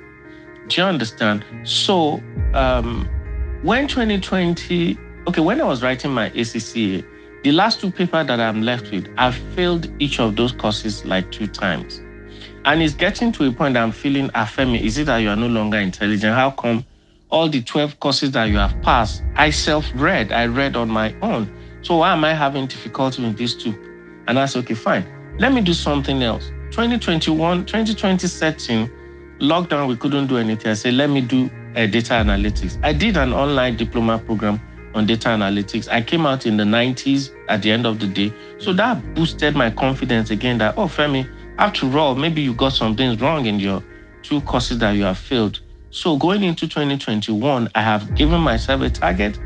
Do 0.68 0.80
you 0.80 0.86
understand? 0.86 1.44
So, 1.64 2.22
um, 2.54 3.08
when 3.62 3.88
2020, 3.88 4.98
okay, 5.26 5.40
when 5.40 5.60
I 5.60 5.64
was 5.64 5.82
writing 5.82 6.12
my 6.12 6.30
ACCA, 6.30 7.04
the 7.42 7.52
last 7.52 7.80
two 7.80 7.90
papers 7.90 8.26
that 8.26 8.38
I'm 8.38 8.62
left 8.62 8.90
with, 8.92 9.08
I've 9.16 9.34
failed 9.54 9.90
each 9.98 10.20
of 10.20 10.36
those 10.36 10.52
courses 10.52 11.04
like 11.04 11.30
two 11.32 11.46
times. 11.46 12.00
And 12.66 12.82
it's 12.82 12.94
getting 12.94 13.32
to 13.32 13.48
a 13.48 13.52
point 13.52 13.76
I'm 13.76 13.92
feeling, 13.92 14.28
Afemi, 14.30 14.80
is 14.80 14.98
it 14.98 15.04
that 15.04 15.18
you 15.18 15.30
are 15.30 15.36
no 15.36 15.46
longer 15.46 15.78
intelligent? 15.78 16.34
How 16.34 16.50
come 16.50 16.84
all 17.30 17.48
the 17.48 17.62
12 17.62 17.98
courses 18.00 18.32
that 18.32 18.44
you 18.46 18.58
have 18.58 18.80
passed, 18.82 19.22
I 19.36 19.50
self-read, 19.50 20.32
I 20.32 20.46
read 20.46 20.76
on 20.76 20.90
my 20.90 21.14
own. 21.22 21.50
So 21.82 21.96
why 21.96 22.12
am 22.12 22.24
I 22.24 22.34
having 22.34 22.66
difficulty 22.66 23.24
with 23.24 23.36
these 23.36 23.54
two? 23.54 23.72
And 24.26 24.38
I 24.38 24.46
said, 24.46 24.64
okay, 24.64 24.74
fine. 24.74 25.06
Let 25.38 25.52
me 25.52 25.62
do 25.62 25.72
something 25.72 26.22
else. 26.22 26.50
2021, 26.70 27.66
2020 27.66 28.26
setting, 28.28 28.90
lockdown, 29.40 29.88
we 29.88 29.96
couldn't 29.96 30.28
do 30.28 30.38
anything. 30.38 30.70
I 30.70 30.74
said, 30.74 30.94
let 30.94 31.10
me 31.10 31.20
do 31.20 31.50
uh, 31.74 31.86
data 31.86 32.14
analytics. 32.14 32.78
I 32.82 32.92
did 32.92 33.16
an 33.16 33.32
online 33.32 33.76
diploma 33.76 34.18
program 34.18 34.60
on 34.94 35.06
data 35.06 35.28
analytics. 35.28 35.90
I 35.90 36.02
came 36.02 36.26
out 36.26 36.46
in 36.46 36.56
the 36.56 36.64
90s 36.64 37.34
at 37.48 37.62
the 37.62 37.70
end 37.70 37.86
of 37.86 37.98
the 37.98 38.06
day. 38.06 38.32
So 38.58 38.72
that 38.74 39.14
boosted 39.14 39.56
my 39.56 39.70
confidence 39.70 40.30
again 40.30 40.58
that, 40.58 40.76
oh, 40.76 40.86
Femi, 40.86 41.28
after 41.58 41.98
all, 41.98 42.14
maybe 42.14 42.40
you 42.40 42.54
got 42.54 42.72
some 42.72 42.96
things 42.96 43.20
wrong 43.20 43.46
in 43.46 43.58
your 43.58 43.82
two 44.22 44.40
courses 44.42 44.78
that 44.78 44.92
you 44.92 45.04
have 45.04 45.18
failed. 45.18 45.60
So 45.90 46.16
going 46.16 46.42
into 46.44 46.68
2021, 46.68 47.68
I 47.74 47.82
have 47.82 48.14
given 48.14 48.40
myself 48.40 48.82
a 48.82 48.90
target. 48.90 49.38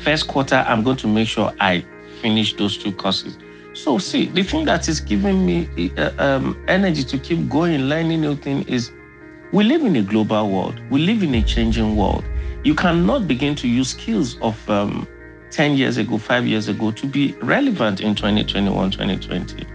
First 0.00 0.28
quarter, 0.28 0.64
I'm 0.68 0.82
going 0.82 0.96
to 0.98 1.08
make 1.08 1.28
sure 1.28 1.52
I 1.58 1.84
finish 2.20 2.54
those 2.54 2.78
two 2.78 2.92
courses. 2.92 3.36
So 3.74 3.98
see, 3.98 4.26
the 4.26 4.42
thing 4.42 4.66
that 4.66 4.88
is 4.88 5.00
giving 5.00 5.46
me 5.46 5.90
uh, 5.96 6.10
um, 6.18 6.62
energy 6.68 7.04
to 7.04 7.18
keep 7.18 7.48
going, 7.48 7.82
learning 7.82 8.20
new 8.20 8.36
things 8.36 8.66
is 8.66 8.92
we 9.52 9.64
live 9.64 9.82
in 9.82 9.96
a 9.96 10.02
global 10.02 10.50
world. 10.50 10.80
We 10.90 11.00
live 11.00 11.22
in 11.22 11.34
a 11.34 11.42
changing 11.42 11.96
world. 11.96 12.24
You 12.64 12.74
cannot 12.74 13.26
begin 13.26 13.54
to 13.56 13.68
use 13.68 13.90
skills 13.90 14.38
of 14.40 14.68
um, 14.68 15.08
10 15.50 15.76
years 15.76 15.96
ago, 15.96 16.18
five 16.18 16.46
years 16.46 16.68
ago 16.68 16.90
to 16.90 17.06
be 17.06 17.32
relevant 17.42 18.00
in 18.00 18.14
2021, 18.14 18.90
2020. 18.90 19.66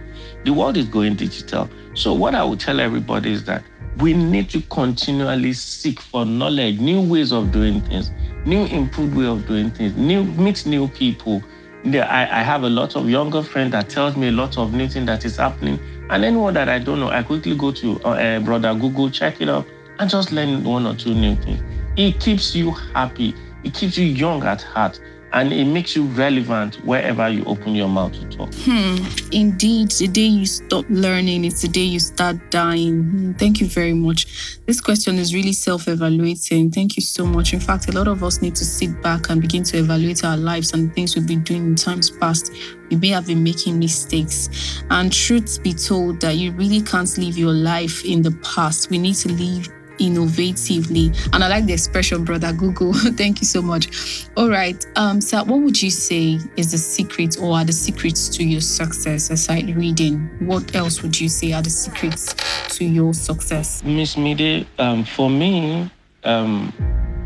The 0.44 0.52
world 0.52 0.76
is 0.76 0.86
going 0.86 1.16
digital. 1.16 1.68
So, 1.94 2.12
what 2.12 2.34
I 2.34 2.44
would 2.44 2.60
tell 2.60 2.80
everybody 2.80 3.32
is 3.32 3.44
that 3.44 3.64
we 3.98 4.14
need 4.14 4.48
to 4.50 4.60
continually 4.62 5.52
seek 5.52 6.00
for 6.00 6.24
knowledge, 6.24 6.78
new 6.78 7.00
ways 7.00 7.32
of 7.32 7.50
doing 7.50 7.80
things, 7.82 8.10
new 8.44 8.64
improved 8.66 9.16
way 9.16 9.26
of 9.26 9.46
doing 9.46 9.70
things, 9.70 9.96
new 9.96 10.24
meet 10.24 10.66
new 10.66 10.88
people. 10.88 11.42
I, 11.84 12.40
I 12.40 12.42
have 12.42 12.64
a 12.64 12.68
lot 12.68 12.96
of 12.96 13.08
younger 13.08 13.42
friends 13.42 13.72
that 13.72 13.88
tells 13.88 14.16
me 14.16 14.28
a 14.28 14.32
lot 14.32 14.58
of 14.58 14.72
new 14.72 14.88
things 14.88 15.06
that 15.06 15.24
is 15.24 15.36
happening. 15.36 15.78
And 16.10 16.24
anyone 16.24 16.54
that 16.54 16.68
I 16.68 16.78
don't 16.78 17.00
know, 17.00 17.08
I 17.08 17.22
quickly 17.22 17.56
go 17.56 17.72
to 17.72 18.00
uh, 18.04 18.08
uh, 18.10 18.40
brother 18.40 18.74
Google, 18.74 19.10
check 19.10 19.40
it 19.40 19.48
out, 19.48 19.66
and 19.98 20.10
just 20.10 20.32
learn 20.32 20.64
one 20.64 20.86
or 20.86 20.94
two 20.94 21.14
new 21.14 21.36
things. 21.36 21.62
It 21.96 22.20
keeps 22.20 22.54
you 22.54 22.70
happy. 22.70 23.34
It 23.64 23.74
keeps 23.74 23.98
you 23.98 24.06
young 24.06 24.42
at 24.44 24.62
heart 24.62 25.00
and 25.32 25.52
it 25.52 25.64
makes 25.64 25.94
you 25.94 26.04
relevant 26.04 26.76
wherever 26.84 27.28
you 27.28 27.44
open 27.44 27.74
your 27.74 27.88
mouth 27.88 28.12
to 28.12 28.36
talk. 28.36 28.52
Hmm. 28.62 28.96
Indeed, 29.32 29.90
the 29.92 30.08
day 30.08 30.26
you 30.26 30.46
stop 30.46 30.84
learning, 30.88 31.44
it's 31.44 31.62
the 31.62 31.68
day 31.68 31.82
you 31.82 32.00
start 32.00 32.36
dying. 32.50 33.04
Hmm. 33.04 33.32
Thank 33.32 33.60
you 33.60 33.66
very 33.66 33.92
much. 33.92 34.58
This 34.66 34.80
question 34.80 35.16
is 35.16 35.34
really 35.34 35.52
self 35.52 35.88
evaluating. 35.88 36.70
Thank 36.70 36.96
you 36.96 37.02
so 37.02 37.26
much. 37.26 37.52
In 37.52 37.60
fact, 37.60 37.88
a 37.88 37.92
lot 37.92 38.08
of 38.08 38.22
us 38.24 38.40
need 38.40 38.56
to 38.56 38.64
sit 38.64 39.00
back 39.02 39.30
and 39.30 39.40
begin 39.40 39.62
to 39.64 39.78
evaluate 39.78 40.24
our 40.24 40.36
lives 40.36 40.72
and 40.72 40.94
things 40.94 41.14
we've 41.14 41.26
been 41.26 41.42
doing 41.42 41.66
in 41.66 41.74
times 41.74 42.10
past. 42.10 42.52
We 42.90 42.96
may 42.96 43.08
have 43.08 43.26
been 43.26 43.42
making 43.42 43.78
mistakes. 43.78 44.82
And 44.90 45.12
truth 45.12 45.62
be 45.62 45.74
told, 45.74 46.20
that 46.20 46.36
you 46.36 46.52
really 46.52 46.80
can't 46.80 47.18
live 47.18 47.36
your 47.36 47.52
life 47.52 48.04
in 48.04 48.22
the 48.22 48.32
past. 48.42 48.90
We 48.90 48.98
need 48.98 49.14
to 49.16 49.32
live 49.32 49.68
innovatively. 49.98 51.16
And 51.32 51.44
I 51.44 51.48
like 51.48 51.66
the 51.66 51.72
expression, 51.72 52.24
brother 52.24 52.52
Google. 52.52 52.92
Thank 53.16 53.40
you 53.40 53.46
so 53.46 53.62
much. 53.62 54.28
All 54.36 54.48
right. 54.48 54.84
Um, 54.96 55.20
so 55.20 55.44
what 55.44 55.60
would 55.60 55.80
you 55.80 55.90
say 55.90 56.38
is 56.56 56.72
the 56.72 56.78
secret 56.78 57.36
or 57.40 57.54
are 57.54 57.64
the 57.64 57.72
secrets 57.72 58.28
to 58.30 58.44
your 58.44 58.60
success 58.60 59.30
aside 59.30 59.74
reading? 59.76 60.28
What 60.40 60.74
else 60.74 61.02
would 61.02 61.20
you 61.20 61.28
say 61.28 61.52
are 61.52 61.62
the 61.62 61.70
secrets 61.70 62.34
to 62.76 62.84
your 62.84 63.14
success? 63.14 63.82
Miss 63.84 64.16
Mide, 64.16 64.66
um, 64.78 65.04
for 65.04 65.28
me, 65.28 65.90
um, 66.24 66.72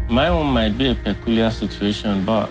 my 0.08 0.28
own 0.28 0.46
might 0.46 0.76
be 0.76 0.90
a 0.90 0.94
peculiar 0.94 1.50
situation, 1.50 2.24
but 2.24 2.50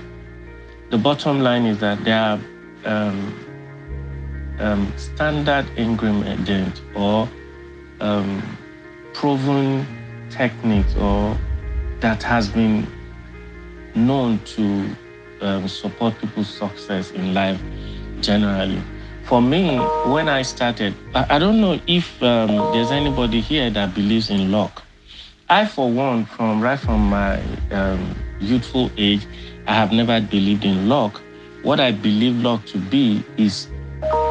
the 0.89 0.97
bottom 0.97 1.39
line 1.39 1.65
is 1.65 1.79
that 1.79 2.03
there 2.03 2.19
are 2.19 2.39
um, 2.85 3.47
um, 4.59 4.93
standard 4.97 5.65
ingredient 5.77 6.81
or 6.95 7.29
um, 7.99 8.57
proven 9.13 9.85
techniques 10.31 10.95
or 10.95 11.37
that 11.99 12.23
has 12.23 12.49
been 12.49 12.87
known 13.95 14.39
to 14.39 14.95
um, 15.41 15.67
support 15.67 16.17
people's 16.19 16.47
success 16.47 17.11
in 17.11 17.33
life 17.33 17.59
generally. 18.21 18.81
For 19.23 19.41
me, 19.41 19.77
when 20.07 20.27
I 20.27 20.41
started, 20.41 20.93
I, 21.13 21.39
don't 21.39 21.61
know 21.61 21.79
if 21.87 22.21
um, 22.21 22.47
there's 22.73 22.91
anybody 22.91 23.39
here 23.39 23.69
that 23.69 23.93
believes 23.93 24.29
in 24.29 24.51
luck. 24.51 24.83
I, 25.49 25.65
for 25.65 25.89
one, 25.89 26.25
from 26.25 26.61
right 26.61 26.79
from 26.79 27.09
my 27.09 27.41
um, 27.71 28.15
youthful 28.39 28.91
age, 28.97 29.25
I 29.67 29.73
have 29.73 29.91
never 29.91 30.19
believed 30.21 30.65
in 30.65 30.89
luck. 30.89 31.21
What 31.63 31.79
I 31.79 31.91
believe 31.91 32.37
luck 32.41 32.65
to 32.67 32.77
be 32.77 33.23
is, 33.37 33.67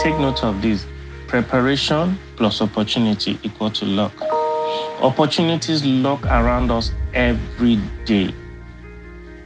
take 0.01 0.19
note 0.19 0.43
of 0.43 0.61
this, 0.61 0.85
preparation 1.29 2.19
plus 2.37 2.61
opportunity 2.61 3.39
equal 3.45 3.71
to 3.71 3.85
luck. 3.85 4.40
Opportunities 5.01 5.83
look 5.83 6.25
around 6.27 6.71
us 6.71 6.93
every 7.15 7.77
day. 8.05 8.35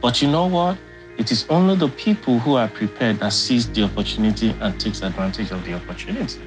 But 0.01 0.21
you 0.21 0.27
know 0.27 0.47
what? 0.47 0.77
It 1.17 1.31
is 1.31 1.45
only 1.49 1.77
the 1.77 1.87
people 1.87 2.39
who 2.39 2.55
are 2.55 2.67
prepared 2.67 3.19
that 3.19 3.31
seize 3.31 3.71
the 3.71 3.83
opportunity 3.83 4.53
and 4.59 4.77
takes 4.77 5.01
advantage 5.01 5.51
of 5.51 5.63
the 5.63 5.73
opportunity. 5.73 6.41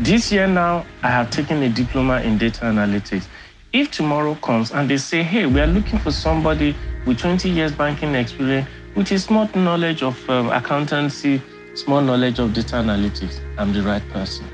This 0.00 0.32
year 0.32 0.48
now, 0.48 0.84
I 1.04 1.10
have 1.10 1.30
taken 1.30 1.62
a 1.62 1.68
diploma 1.68 2.22
in 2.22 2.36
data 2.36 2.62
analytics. 2.62 3.28
If 3.72 3.92
tomorrow 3.92 4.34
comes 4.34 4.72
and 4.72 4.90
they 4.90 4.96
say, 4.96 5.22
hey, 5.22 5.46
we 5.46 5.60
are 5.60 5.68
looking 5.68 6.00
for 6.00 6.10
somebody 6.10 6.74
with 7.06 7.18
20 7.18 7.48
years 7.48 7.70
banking 7.70 8.16
experience, 8.16 8.68
with 8.96 9.12
a 9.12 9.18
small 9.20 9.48
knowledge 9.54 10.02
of 10.02 10.18
um, 10.28 10.50
accountancy, 10.50 11.40
small 11.74 12.00
knowledge 12.00 12.40
of 12.40 12.52
data 12.52 12.76
analytics, 12.76 13.38
I'm 13.58 13.72
the 13.72 13.82
right 13.82 14.06
person 14.08 14.44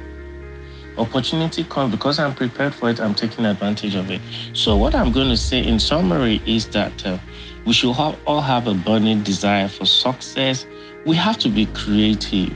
opportunity 1.01 1.65
comes 1.65 1.91
because 1.91 2.19
I'm 2.19 2.35
prepared 2.35 2.75
for 2.75 2.91
it, 2.91 3.01
I'm 3.01 3.15
taking 3.15 3.47
advantage 3.47 3.95
of 3.95 4.11
it. 4.11 4.21
So, 4.53 4.77
what 4.77 4.95
I'm 4.95 5.11
going 5.13 5.29
to 5.29 5.37
say 5.37 5.65
in 5.67 5.79
summary 5.79 6.41
is 6.47 6.69
that 6.69 7.07
uh, 7.07 7.19
we 7.65 7.73
should 7.73 7.95
have, 7.95 8.19
all 8.27 8.41
have 8.41 8.67
a 8.67 8.75
burning 8.75 9.23
desire 9.23 9.69
for 9.69 9.87
success. 9.87 10.67
We 11.05 11.17
have 11.17 11.39
to 11.39 11.49
be 11.49 11.67
creative. 11.67 12.53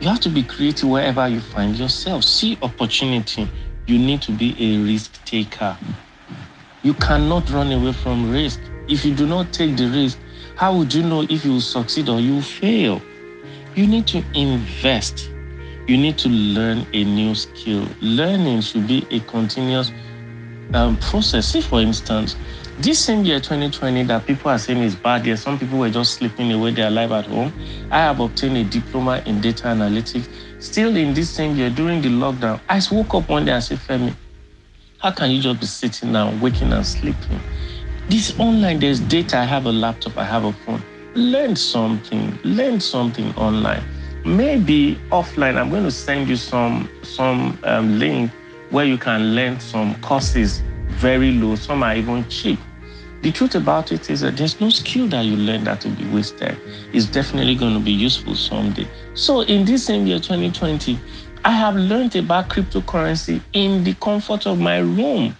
You 0.00 0.08
have 0.08 0.20
to 0.20 0.28
be 0.28 0.42
creative 0.42 0.88
wherever 0.88 1.26
you 1.26 1.40
find 1.40 1.76
yourself. 1.76 2.24
See 2.24 2.58
opportunity. 2.62 3.48
You 3.86 3.98
need 3.98 4.22
to 4.22 4.32
be 4.32 4.54
a 4.58 4.84
risk 4.84 5.24
taker. 5.24 5.76
You 6.82 6.94
cannot 6.94 7.50
run 7.50 7.72
away 7.72 7.92
from 7.92 8.30
risk. 8.30 8.60
If 8.86 9.04
you 9.04 9.14
do 9.14 9.26
not 9.26 9.52
take 9.52 9.76
the 9.76 9.88
risk, 9.88 10.18
how 10.56 10.76
would 10.76 10.92
you 10.92 11.02
know 11.02 11.22
if 11.22 11.44
you 11.44 11.52
will 11.52 11.60
succeed 11.60 12.08
or 12.08 12.20
you 12.20 12.34
will 12.34 12.42
fail? 12.42 13.02
You 13.74 13.86
need 13.86 14.06
to 14.08 14.22
invest 14.34 15.30
you 15.88 15.96
need 15.96 16.18
to 16.18 16.28
learn 16.28 16.86
a 16.92 17.02
new 17.04 17.34
skill. 17.34 17.88
Learning 18.02 18.60
should 18.60 18.86
be 18.86 19.06
a 19.10 19.20
continuous 19.20 19.90
um, 20.74 20.98
process. 20.98 21.48
See, 21.48 21.62
for 21.62 21.80
instance, 21.80 22.36
this 22.78 22.98
same 23.00 23.24
year 23.24 23.40
2020 23.40 24.04
that 24.04 24.26
people 24.26 24.50
are 24.50 24.58
saying 24.58 24.82
is 24.82 24.94
bad 24.94 25.26
year, 25.26 25.36
some 25.36 25.58
people 25.58 25.78
were 25.78 25.90
just 25.90 26.14
sleeping 26.14 26.52
away 26.52 26.72
their 26.72 26.90
life 26.90 27.10
at 27.10 27.26
home. 27.26 27.52
I 27.90 28.00
have 28.00 28.20
obtained 28.20 28.58
a 28.58 28.64
diploma 28.64 29.22
in 29.26 29.40
data 29.40 29.64
analytics. 29.64 30.28
Still 30.60 30.94
in 30.94 31.14
this 31.14 31.30
same 31.30 31.56
year, 31.56 31.70
during 31.70 32.02
the 32.02 32.08
lockdown, 32.10 32.60
I 32.68 32.80
woke 32.92 33.14
up 33.14 33.28
one 33.30 33.46
day 33.46 33.52
and 33.52 33.64
said, 33.64 33.78
Femi, 33.78 34.14
how 34.98 35.10
can 35.12 35.30
you 35.30 35.40
just 35.40 35.58
be 35.58 35.66
sitting 35.66 36.12
down, 36.12 36.38
waking 36.40 36.72
and 36.72 36.86
sleeping? 36.86 37.40
This 38.08 38.38
online, 38.38 38.78
there's 38.78 39.00
data. 39.00 39.38
I 39.38 39.44
have 39.44 39.66
a 39.66 39.72
laptop, 39.72 40.18
I 40.18 40.24
have 40.24 40.44
a 40.44 40.52
phone. 40.52 40.82
learn 41.14 41.56
something, 41.56 42.38
learn 42.44 42.78
something 42.78 43.34
online. 43.36 43.82
Maybe 44.28 45.00
offline, 45.10 45.56
I'm 45.56 45.70
going 45.70 45.84
to 45.84 45.90
send 45.90 46.28
you 46.28 46.36
some 46.36 46.86
some 47.02 47.58
um, 47.62 47.98
link 47.98 48.30
where 48.68 48.84
you 48.84 48.98
can 48.98 49.34
learn 49.34 49.58
some 49.58 49.98
courses 50.02 50.60
very 50.88 51.32
low. 51.32 51.54
Some 51.54 51.82
are 51.82 51.96
even 51.96 52.28
cheap. 52.28 52.58
The 53.22 53.32
truth 53.32 53.54
about 53.54 53.90
it 53.90 54.10
is 54.10 54.20
that 54.20 54.36
there's 54.36 54.60
no 54.60 54.68
skill 54.68 55.08
that 55.08 55.24
you 55.24 55.34
learn 55.34 55.64
that 55.64 55.82
will 55.82 55.94
be 55.94 56.06
wasted. 56.10 56.58
It's 56.92 57.06
definitely 57.06 57.54
going 57.54 57.72
to 57.72 57.80
be 57.80 57.90
useful 57.90 58.34
someday. 58.34 58.86
So 59.14 59.40
in 59.40 59.64
this 59.64 59.86
same 59.86 60.06
year, 60.06 60.18
2020, 60.18 61.00
I 61.46 61.50
have 61.50 61.76
learned 61.76 62.14
about 62.14 62.50
cryptocurrency 62.50 63.40
in 63.54 63.82
the 63.82 63.94
comfort 63.94 64.46
of 64.46 64.58
my 64.60 64.76
room. 64.76 65.34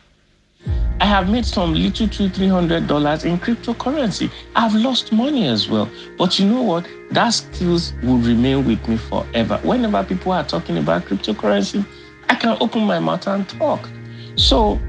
I 1.01 1.05
have 1.05 1.31
made 1.31 1.47
some 1.47 1.75
little 1.75 2.09
two, 2.09 2.29
three 2.29 2.49
hundred 2.49 2.89
dollars 2.89 3.25
in 3.25 3.39
cryptocurrency. 3.39 4.31
I've 4.57 4.75
lost 4.75 5.13
money 5.13 5.47
as 5.47 5.69
well. 5.69 5.89
But 6.17 6.39
you 6.39 6.47
know 6.49 6.63
what? 6.63 6.89
That 7.13 7.31
skills 7.31 7.93
will 8.03 8.19
remain 8.19 8.67
with 8.67 8.87
me 8.89 8.97
forever. 8.97 9.61
Whenever 9.63 10.03
people 10.03 10.33
are 10.33 10.45
talking 10.45 10.77
about 10.77 11.05
cryptocurrency, 11.05 11.87
I 12.29 12.35
can 12.35 12.57
open 12.61 12.83
my 12.83 12.99
mouth 12.99 13.27
and 13.29 13.49
talk. 13.49 13.89
So 14.35 14.81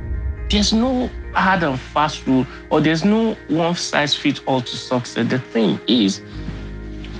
there's 0.49 0.73
no 0.73 1.09
hard 1.33 1.61
and 1.61 1.79
fast 1.79 2.25
rule, 2.25 2.45
or 2.71 2.81
there's 2.81 3.05
no 3.05 3.35
one 3.47 3.75
size 3.75 4.15
fits 4.15 4.41
all 4.47 4.61
to 4.61 4.75
success. 4.75 5.29
The 5.29 5.37
thing 5.39 5.79
is, 5.87 6.21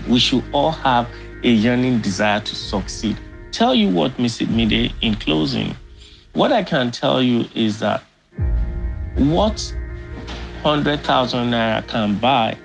we 0.08 0.17
should 0.17 0.43
all 0.51 0.72
have 0.72 1.08
a 1.43 1.50
yearning 1.50 2.00
desire 2.00 2.39
to 2.39 2.55
succeed. 2.55 3.17
Tell 3.51 3.75
you 3.75 3.89
what, 3.89 4.17
Miss 4.17 4.41
Mide, 4.41 4.93
in 5.01 5.15
closing, 5.15 5.75
what 6.34 6.51
I 6.51 6.63
can 6.63 6.89
tell 6.91 7.22
you 7.22 7.46
is 7.53 7.79
that 7.79 8.03
what 9.20 9.74
100,000 10.64 11.52
naira 11.52 11.88
can 11.88 12.16
buy, 12.16 12.58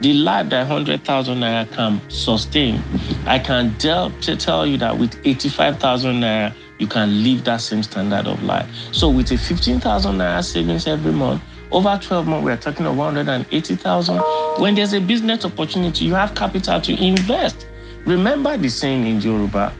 the 0.00 0.12
life 0.12 0.48
that 0.50 0.68
100,000 0.68 1.38
naira 1.38 1.70
can 1.72 2.00
sustain, 2.10 2.82
I 3.26 3.38
can 3.38 3.76
tell, 3.78 4.10
to 4.22 4.36
tell 4.36 4.66
you 4.66 4.76
that 4.78 4.96
with 4.98 5.18
85,000 5.24 6.20
naira, 6.20 6.54
you 6.78 6.86
can 6.86 7.22
live 7.22 7.44
that 7.44 7.60
same 7.60 7.82
standard 7.82 8.26
of 8.26 8.42
life. 8.42 8.68
So 8.92 9.08
with 9.08 9.30
a 9.32 9.38
15,000 9.38 10.16
naira 10.16 10.44
savings 10.44 10.86
every 10.86 11.12
month, 11.12 11.42
over 11.72 11.98
12 12.00 12.26
months, 12.26 12.44
we're 12.44 12.56
talking 12.56 12.86
of 12.86 12.96
180,000. 12.96 14.18
When 14.60 14.74
there's 14.74 14.92
a 14.92 15.00
business 15.00 15.44
opportunity, 15.44 16.04
you 16.04 16.14
have 16.14 16.34
capital 16.34 16.80
to 16.80 17.04
invest. 17.04 17.66
Remember 18.04 18.56
the 18.56 18.68
saying 18.68 19.06
in 19.06 19.20
Yoruba, 19.20 19.72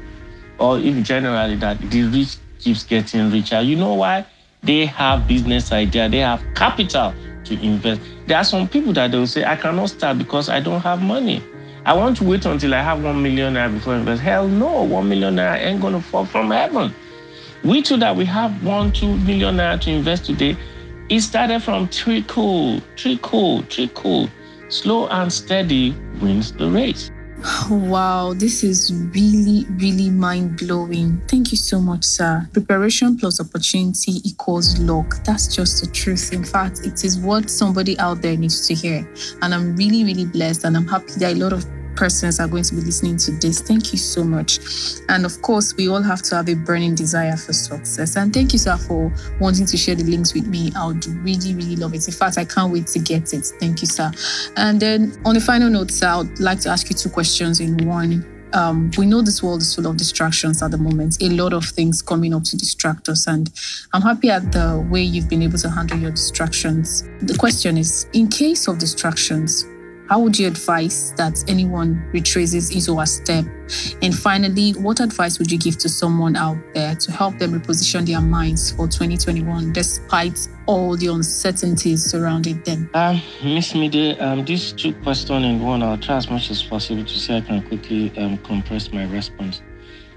or 0.59 0.79
in 0.79 1.05
generally, 1.05 1.57
that 1.57 1.79
the 1.91 2.03
rich 2.05 2.39
keeps 2.59 2.83
getting 2.83 3.31
richer. 3.31 3.61
You 3.61 3.77
know 3.77 3.95
why? 3.95 4.27
They 4.67 4.87
have 4.87 5.29
business 5.29 5.71
idea, 5.71 6.09
they 6.09 6.19
have 6.19 6.43
capital 6.55 7.15
to 7.45 7.55
invest. 7.65 8.01
There 8.27 8.37
are 8.37 8.45
some 8.45 8.69
people 8.69 8.93
that 8.95 9.13
they 9.13 9.19
will 9.19 9.27
say, 9.29 9.45
I 9.45 9.55
cannot 9.55 9.91
start 9.91 10.19
because 10.19 10.49
I 10.49 10.59
don't 10.59 10.81
have 10.81 11.01
money. 11.01 11.43
I 11.85 11.95
want 11.95 12.17
to 12.17 12.25
wait 12.25 12.45
until 12.47 12.75
I 12.75 12.83
have 12.83 13.05
one 13.05 13.23
million 13.23 13.55
naira 13.55 13.73
before 13.73 13.95
I 13.95 13.99
invest. 13.99 14.21
Hell 14.21 14.49
no, 14.49 14.83
one 14.83 15.09
million 15.09 15.37
naira 15.37 15.57
ain't 15.59 15.81
gonna 15.81 16.01
fall 16.01 16.27
from 16.27 16.51
heaven. 16.51 16.93
We 17.63 17.81
too 17.81 17.97
that 17.99 18.17
we 18.17 18.25
have 18.25 18.65
one, 18.65 18.91
two 18.93 19.17
million 19.19 19.57
naira 19.57 19.81
to 19.83 19.91
invest 19.91 20.25
today. 20.27 20.57
It 21.09 21.21
started 21.21 21.63
from 21.63 21.87
trickle, 21.89 22.81
trickle, 22.97 23.63
trickle. 23.65 24.29
Slow 24.69 25.07
and 25.07 25.33
steady 25.33 25.95
wins 26.21 26.51
the 26.51 26.69
race. 26.69 27.13
Wow, 27.71 28.33
this 28.35 28.65
is 28.65 28.93
really, 29.15 29.67
really 29.77 30.09
mind 30.09 30.57
blowing. 30.57 31.21
Thank 31.29 31.53
you 31.53 31.59
so 31.59 31.81
much, 31.81 32.05
sir. 32.05 32.49
Preparation 32.53 33.17
plus 33.17 33.41
opportunity 33.41 34.21
equals 34.25 34.79
luck. 34.79 35.23
That's 35.25 35.55
just 35.55 35.85
the 35.85 35.91
truth. 35.91 36.33
In 36.33 36.45
fact, 36.45 36.81
it 36.85 37.05
is 37.05 37.19
what 37.19 37.51
somebody 37.51 37.99
out 37.99 38.23
there 38.23 38.37
needs 38.37 38.67
to 38.69 38.75
hear. 38.75 39.07
And 39.43 39.55
I'm 39.55 39.77
really, 39.77 40.05
really 40.05 40.25
blessed 40.25 40.65
and 40.65 40.77
I'm 40.77 40.87
happy 40.89 41.13
that 41.19 41.35
a 41.35 41.39
lot 41.39 41.53
of 41.53 41.67
persons 41.97 42.39
are 42.39 42.47
going 42.47 42.63
to 42.65 42.75
be 42.75 42.83
listening 42.83 43.17
to 43.19 43.33
this. 43.33 43.61
Thank 43.61 43.93
you 43.93 43.99
so 43.99 44.23
much. 44.23 44.61
And 45.09 45.25
of 45.25 45.41
course, 45.43 45.75
we 45.77 45.89
all 45.89 46.03
have 46.03 46.23
to 46.23 46.37
have 46.37 46.49
a 46.49 46.55
burning 46.55 46.95
desire 46.95 47.37
for 47.37 47.53
success. 47.53 48.17
And 48.17 48.33
thank 48.33 48.53
you, 48.53 48.59
sir, 48.59 48.77
for 48.77 49.13
wanting 49.41 49.67
to 49.67 49.77
share 49.77 49.95
the 49.95 50.05
links 50.05 50.35
with 50.35 50.47
me. 50.47 50.71
I 50.77 50.87
would 50.87 51.07
really, 51.07 51.55
really 51.55 51.77
love 51.77 51.95
it. 51.95 52.07
In 52.07 52.15
fact, 52.15 52.39
I 52.39 52.45
can't 52.45 52.73
wait 52.73 52.87
to 52.89 52.99
get 52.99 53.33
it. 53.33 53.47
Thank 53.59 53.81
you, 53.81 53.87
sir. 53.87 54.11
And 54.57 54.79
then 54.81 55.21
on 55.25 55.37
a 55.37 55.41
final 55.41 55.71
note, 55.71 55.91
sir, 55.91 56.09
I 56.09 56.17
would 56.19 56.39
like 56.41 56.61
to 56.61 56.69
ask 56.69 56.89
you 56.89 56.95
two 56.95 57.11
questions 57.11 57.61
in 57.61 57.87
one. 57.87 58.25
Um, 58.53 58.91
we 58.97 59.07
know 59.07 59.23
this 59.23 59.43
world 59.43 59.61
is 59.61 59.75
full 59.75 59.87
of 59.87 59.97
distractions 59.97 60.63
at 60.63 60.71
the 60.71 60.79
moment, 60.79 61.21
a 61.21 61.29
lot 61.29 61.53
of 61.53 61.65
things 61.65 62.01
coming 62.01 62.33
up 62.33 62.45
to 62.45 62.57
distract 62.57 63.09
us. 63.09 63.27
And 63.27 63.51
I'm 63.93 64.03
happy 64.03 64.31
at 64.31 64.53
the 64.53 64.87
way 64.89 65.03
you've 65.03 65.29
been 65.29 65.43
able 65.43 65.59
to 65.59 65.69
handle 65.69 65.99
your 65.99 66.13
distractions. 66.13 67.03
The 67.21 67.37
question 67.37 67.77
is 67.77 68.07
in 68.13 68.29
case 68.29 68.69
of 68.69 68.79
distractions, 68.79 69.67
how 70.09 70.21
would 70.21 70.39
you 70.39 70.47
advise 70.47 71.13
that 71.15 71.43
anyone 71.49 72.09
retraces 72.13 72.71
his 72.71 72.89
or 72.89 73.01
her 73.01 73.07
step? 73.07 73.45
And 74.03 74.15
finally, 74.15 74.73
what 74.73 75.01
advice 75.01 75.39
would 75.39 75.51
you 75.51 75.59
give 75.59 75.77
to 75.79 75.89
someone 75.89 76.37
out 76.37 76.57
there 76.75 76.95
to 76.95 77.13
help 77.13 77.39
them 77.39 77.53
reposition 77.53 78.07
their 78.07 78.21
minds 78.21 78.71
for 78.71 78.87
2021 78.87 79.73
despite 79.73 80.49
all 80.67 80.97
the 80.97 81.09
uncertainties 81.09 82.05
surrounding 82.05 82.63
them? 82.63 82.89
Um, 82.95 83.21
Miss 83.43 83.75
Mide, 83.75 84.21
um, 84.21 84.45
these 84.45 84.73
two 84.73 84.95
questions 84.95 85.45
in 85.45 85.61
one, 85.61 85.83
I'll 85.83 85.99
try 85.99 86.17
as 86.17 86.31
much 86.31 86.51
as 86.51 86.63
possible 86.63 87.05
to 87.05 87.19
see 87.19 87.37
I 87.37 87.41
can 87.41 87.67
quickly 87.67 88.17
um, 88.19 88.39
compress 88.39 88.93
my 88.93 89.05
response. 89.05 89.61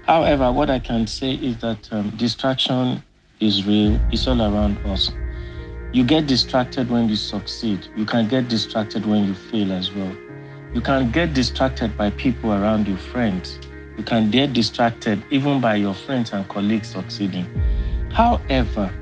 However, 0.06 0.52
what 0.52 0.70
I 0.70 0.78
can 0.78 1.06
say 1.06 1.34
is 1.34 1.58
that 1.58 1.92
um, 1.92 2.10
distraction 2.10 3.02
is 3.40 3.66
real, 3.66 3.98
it's 4.12 4.26
all 4.26 4.40
around 4.40 4.78
us. 4.86 5.10
You 5.92 6.04
get 6.04 6.28
distracted 6.28 6.88
when 6.88 7.08
you 7.08 7.16
succeed. 7.16 7.88
You 7.96 8.04
can 8.04 8.28
get 8.28 8.48
distracted 8.48 9.04
when 9.06 9.24
you 9.24 9.34
fail 9.34 9.72
as 9.72 9.92
well. 9.92 10.16
You 10.72 10.80
can 10.80 11.10
get 11.10 11.34
distracted 11.34 11.96
by 11.96 12.10
people 12.10 12.52
around 12.52 12.86
you, 12.86 12.96
friends. 12.96 13.58
You 13.98 14.04
can 14.04 14.30
get 14.30 14.52
distracted 14.52 15.20
even 15.32 15.60
by 15.60 15.74
your 15.74 15.94
friends 15.94 16.32
and 16.32 16.48
colleagues 16.48 16.90
succeeding. 16.90 17.44
However, 18.12 18.92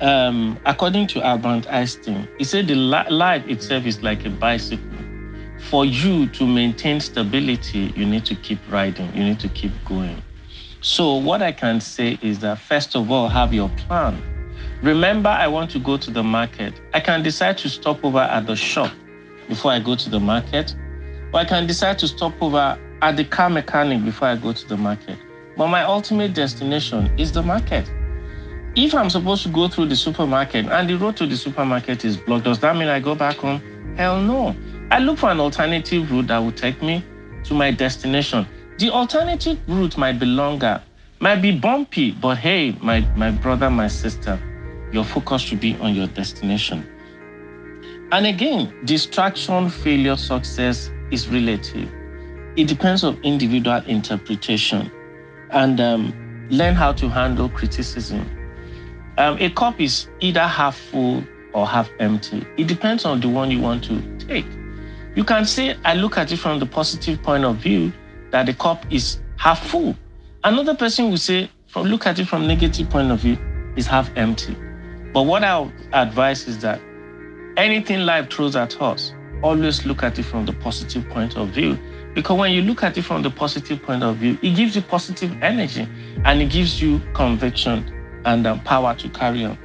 um, 0.00 0.58
according 0.64 1.08
to 1.08 1.22
Albert 1.22 1.66
Einstein, 1.70 2.26
he 2.38 2.44
said 2.44 2.66
the 2.66 2.74
li- 2.74 3.10
life 3.10 3.46
itself 3.46 3.84
is 3.84 4.02
like 4.02 4.24
a 4.24 4.30
bicycle. 4.30 4.88
For 5.68 5.84
you 5.84 6.28
to 6.28 6.46
maintain 6.46 6.98
stability, 6.98 7.92
you 7.94 8.06
need 8.06 8.24
to 8.24 8.34
keep 8.34 8.58
riding, 8.70 9.14
you 9.14 9.22
need 9.22 9.38
to 9.40 9.50
keep 9.50 9.72
going. 9.84 10.22
So, 10.80 11.14
what 11.16 11.42
I 11.42 11.52
can 11.52 11.78
say 11.80 12.18
is 12.22 12.38
that 12.40 12.58
first 12.58 12.96
of 12.96 13.10
all, 13.10 13.28
have 13.28 13.52
your 13.52 13.68
plan 13.86 14.20
Remember, 14.82 15.28
I 15.28 15.46
want 15.46 15.70
to 15.70 15.78
go 15.78 15.96
to 15.96 16.10
the 16.10 16.24
market. 16.24 16.74
I 16.92 16.98
can 16.98 17.22
decide 17.22 17.56
to 17.58 17.68
stop 17.68 18.04
over 18.04 18.18
at 18.18 18.46
the 18.46 18.56
shop 18.56 18.92
before 19.48 19.70
I 19.70 19.78
go 19.78 19.94
to 19.94 20.10
the 20.10 20.18
market, 20.18 20.74
or 21.32 21.38
I 21.38 21.44
can 21.44 21.68
decide 21.68 22.00
to 22.00 22.08
stop 22.08 22.34
over 22.42 22.76
at 23.00 23.16
the 23.16 23.24
car 23.24 23.48
mechanic 23.48 24.04
before 24.04 24.26
I 24.26 24.36
go 24.36 24.52
to 24.52 24.68
the 24.68 24.76
market. 24.76 25.18
But 25.56 25.68
my 25.68 25.84
ultimate 25.84 26.34
destination 26.34 27.16
is 27.16 27.30
the 27.30 27.44
market. 27.44 27.88
If 28.74 28.92
I'm 28.92 29.08
supposed 29.08 29.44
to 29.44 29.50
go 29.50 29.68
through 29.68 29.86
the 29.86 29.94
supermarket 29.94 30.66
and 30.66 30.90
the 30.90 30.94
road 30.94 31.16
to 31.18 31.26
the 31.26 31.36
supermarket 31.36 32.04
is 32.04 32.16
blocked, 32.16 32.44
does 32.44 32.58
that 32.60 32.74
mean 32.74 32.88
I 32.88 32.98
go 32.98 33.14
back 33.14 33.36
home? 33.36 33.62
Hell 33.96 34.20
no. 34.20 34.56
I 34.90 34.98
look 34.98 35.18
for 35.18 35.30
an 35.30 35.38
alternative 35.38 36.10
route 36.10 36.26
that 36.26 36.38
will 36.38 36.52
take 36.52 36.82
me 36.82 37.04
to 37.44 37.54
my 37.54 37.70
destination. 37.70 38.48
The 38.78 38.90
alternative 38.90 39.60
route 39.68 39.96
might 39.96 40.18
be 40.18 40.26
longer, 40.26 40.82
might 41.20 41.40
be 41.40 41.56
bumpy, 41.56 42.10
but 42.10 42.38
hey, 42.38 42.72
my, 42.80 43.00
my 43.14 43.30
brother, 43.30 43.70
my 43.70 43.86
sister, 43.86 44.40
your 44.92 45.04
focus 45.04 45.42
should 45.42 45.60
be 45.60 45.76
on 45.76 45.94
your 45.94 46.06
destination. 46.08 46.86
And 48.12 48.26
again, 48.26 48.74
distraction, 48.84 49.70
failure, 49.70 50.16
success 50.16 50.90
is 51.10 51.28
relative. 51.28 51.90
It 52.56 52.68
depends 52.68 53.04
on 53.04 53.18
individual 53.22 53.82
interpretation 53.86 54.92
and 55.50 55.80
um, 55.80 56.46
learn 56.50 56.74
how 56.74 56.92
to 56.92 57.08
handle 57.08 57.48
criticism. 57.48 58.28
Um, 59.16 59.38
a 59.40 59.50
cup 59.50 59.80
is 59.80 60.08
either 60.20 60.46
half 60.46 60.76
full 60.76 61.24
or 61.54 61.66
half 61.66 61.90
empty. 62.00 62.46
It 62.58 62.66
depends 62.66 63.04
on 63.04 63.20
the 63.20 63.28
one 63.28 63.50
you 63.50 63.60
want 63.60 63.84
to 63.84 64.02
take. 64.18 64.46
You 65.14 65.24
can 65.24 65.44
say, 65.44 65.76
I 65.84 65.94
look 65.94 66.18
at 66.18 66.32
it 66.32 66.38
from 66.38 66.58
the 66.58 66.66
positive 66.66 67.22
point 67.22 67.44
of 67.44 67.56
view 67.56 67.92
that 68.30 68.46
the 68.46 68.54
cup 68.54 68.84
is 68.90 69.20
half 69.36 69.66
full. 69.66 69.96
Another 70.44 70.74
person 70.74 71.10
will 71.10 71.18
say, 71.18 71.50
from 71.66 71.86
look 71.86 72.06
at 72.06 72.18
it 72.18 72.26
from 72.26 72.46
negative 72.46 72.88
point 72.90 73.10
of 73.10 73.20
view, 73.20 73.38
is 73.76 73.86
half 73.86 74.10
empty. 74.16 74.56
But 75.12 75.24
what 75.24 75.44
I 75.44 75.70
advise 75.92 76.48
is 76.48 76.58
that 76.60 76.80
anything 77.56 78.00
life 78.00 78.30
throws 78.30 78.56
at 78.56 78.80
us, 78.80 79.12
always 79.42 79.84
look 79.84 80.02
at 80.02 80.18
it 80.18 80.22
from 80.22 80.46
the 80.46 80.54
positive 80.54 81.08
point 81.10 81.36
of 81.36 81.48
view. 81.50 81.78
Because 82.14 82.38
when 82.38 82.52
you 82.52 82.62
look 82.62 82.82
at 82.82 82.96
it 82.96 83.02
from 83.02 83.22
the 83.22 83.30
positive 83.30 83.82
point 83.82 84.02
of 84.02 84.16
view, 84.16 84.38
it 84.42 84.56
gives 84.56 84.76
you 84.76 84.82
positive 84.82 85.30
energy 85.42 85.86
and 86.24 86.40
it 86.40 86.50
gives 86.50 86.80
you 86.80 87.00
conviction 87.14 87.90
and 88.24 88.46
um, 88.46 88.60
power 88.60 88.94
to 88.94 89.08
carry 89.10 89.44
on. 89.44 89.58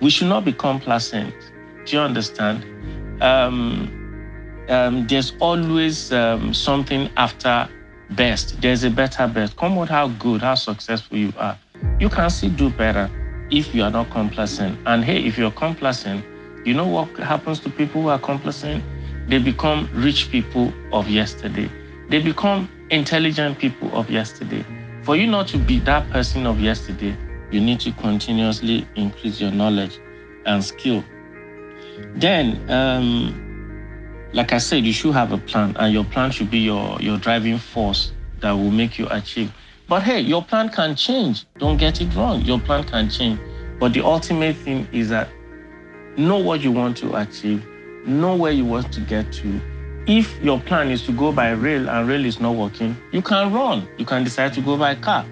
We 0.00 0.10
should 0.10 0.28
not 0.28 0.44
be 0.44 0.52
complacent. 0.52 1.34
Do 1.84 1.96
you 1.96 2.02
understand? 2.02 2.64
Um, 3.22 3.98
um, 4.68 5.06
there's 5.06 5.32
always 5.38 6.12
um, 6.12 6.52
something 6.52 7.10
after 7.16 7.68
best. 8.10 8.60
There's 8.60 8.84
a 8.84 8.90
better 8.90 9.26
best. 9.28 9.56
Come 9.56 9.76
with 9.76 9.88
how 9.88 10.08
good, 10.08 10.42
how 10.42 10.54
successful 10.54 11.16
you 11.16 11.32
are. 11.38 11.58
You 11.98 12.08
can 12.08 12.28
still 12.30 12.50
do 12.50 12.70
better 12.70 13.10
if 13.52 13.74
you 13.74 13.84
are 13.84 13.90
not 13.90 14.10
complacent. 14.10 14.78
And 14.86 15.04
hey, 15.04 15.22
if 15.24 15.38
you're 15.38 15.52
complacent, 15.52 16.24
you 16.66 16.74
know 16.74 16.86
what 16.86 17.08
happens 17.18 17.60
to 17.60 17.70
people 17.70 18.02
who 18.02 18.08
are 18.08 18.18
complacent? 18.18 18.82
they 19.28 19.38
become 19.38 19.88
rich 19.92 20.30
people 20.30 20.72
of 20.92 21.08
yesterday. 21.08 21.70
They 22.08 22.20
become 22.20 22.68
intelligent 22.90 23.58
people 23.58 23.94
of 23.96 24.10
yesterday. 24.10 24.64
For 25.02 25.16
you 25.16 25.26
not 25.26 25.48
to 25.48 25.58
be 25.58 25.78
that 25.80 26.08
person 26.10 26.46
of 26.46 26.60
yesterday, 26.60 27.16
you 27.50 27.60
need 27.60 27.80
to 27.80 27.92
continuously 27.92 28.86
increase 28.94 29.40
your 29.40 29.50
knowledge 29.50 29.98
and 30.46 30.64
skill. 30.64 31.04
Then, 32.14 32.70
um, 32.70 34.28
like 34.32 34.52
I 34.52 34.58
said, 34.58 34.84
you 34.84 34.92
should 34.92 35.14
have 35.14 35.32
a 35.32 35.38
plan, 35.38 35.76
and 35.78 35.92
your 35.92 36.04
plan 36.04 36.30
should 36.30 36.50
be 36.50 36.58
your, 36.58 37.00
your 37.00 37.18
driving 37.18 37.58
force 37.58 38.12
that 38.40 38.52
will 38.52 38.70
make 38.70 38.98
you 38.98 39.06
achieve. 39.10 39.52
But 39.92 40.04
hey, 40.04 40.20
your 40.20 40.42
plan 40.42 40.70
can 40.70 40.96
change. 40.96 41.44
Don't 41.58 41.76
get 41.76 42.00
it 42.00 42.14
wrong. 42.14 42.40
Your 42.40 42.58
plan 42.58 42.82
can 42.82 43.10
change. 43.10 43.38
But 43.78 43.92
the 43.92 44.00
ultimate 44.00 44.56
thing 44.56 44.88
is 44.90 45.10
that 45.10 45.28
know 46.16 46.38
what 46.38 46.62
you 46.62 46.72
want 46.72 46.96
to 46.96 47.14
achieve, 47.16 47.62
know 48.06 48.34
where 48.34 48.52
you 48.52 48.64
want 48.64 48.90
to 48.94 49.00
get 49.00 49.30
to. 49.34 49.60
If 50.06 50.42
your 50.42 50.58
plan 50.60 50.90
is 50.90 51.04
to 51.04 51.12
go 51.12 51.30
by 51.30 51.50
rail 51.50 51.90
and 51.90 52.08
rail 52.08 52.24
is 52.24 52.40
not 52.40 52.54
working, 52.54 52.96
you 53.12 53.20
can 53.20 53.52
run. 53.52 53.86
You 53.98 54.06
can 54.06 54.24
decide 54.24 54.54
to 54.54 54.62
go 54.62 54.78
by 54.78 54.94
car. 54.94 55.26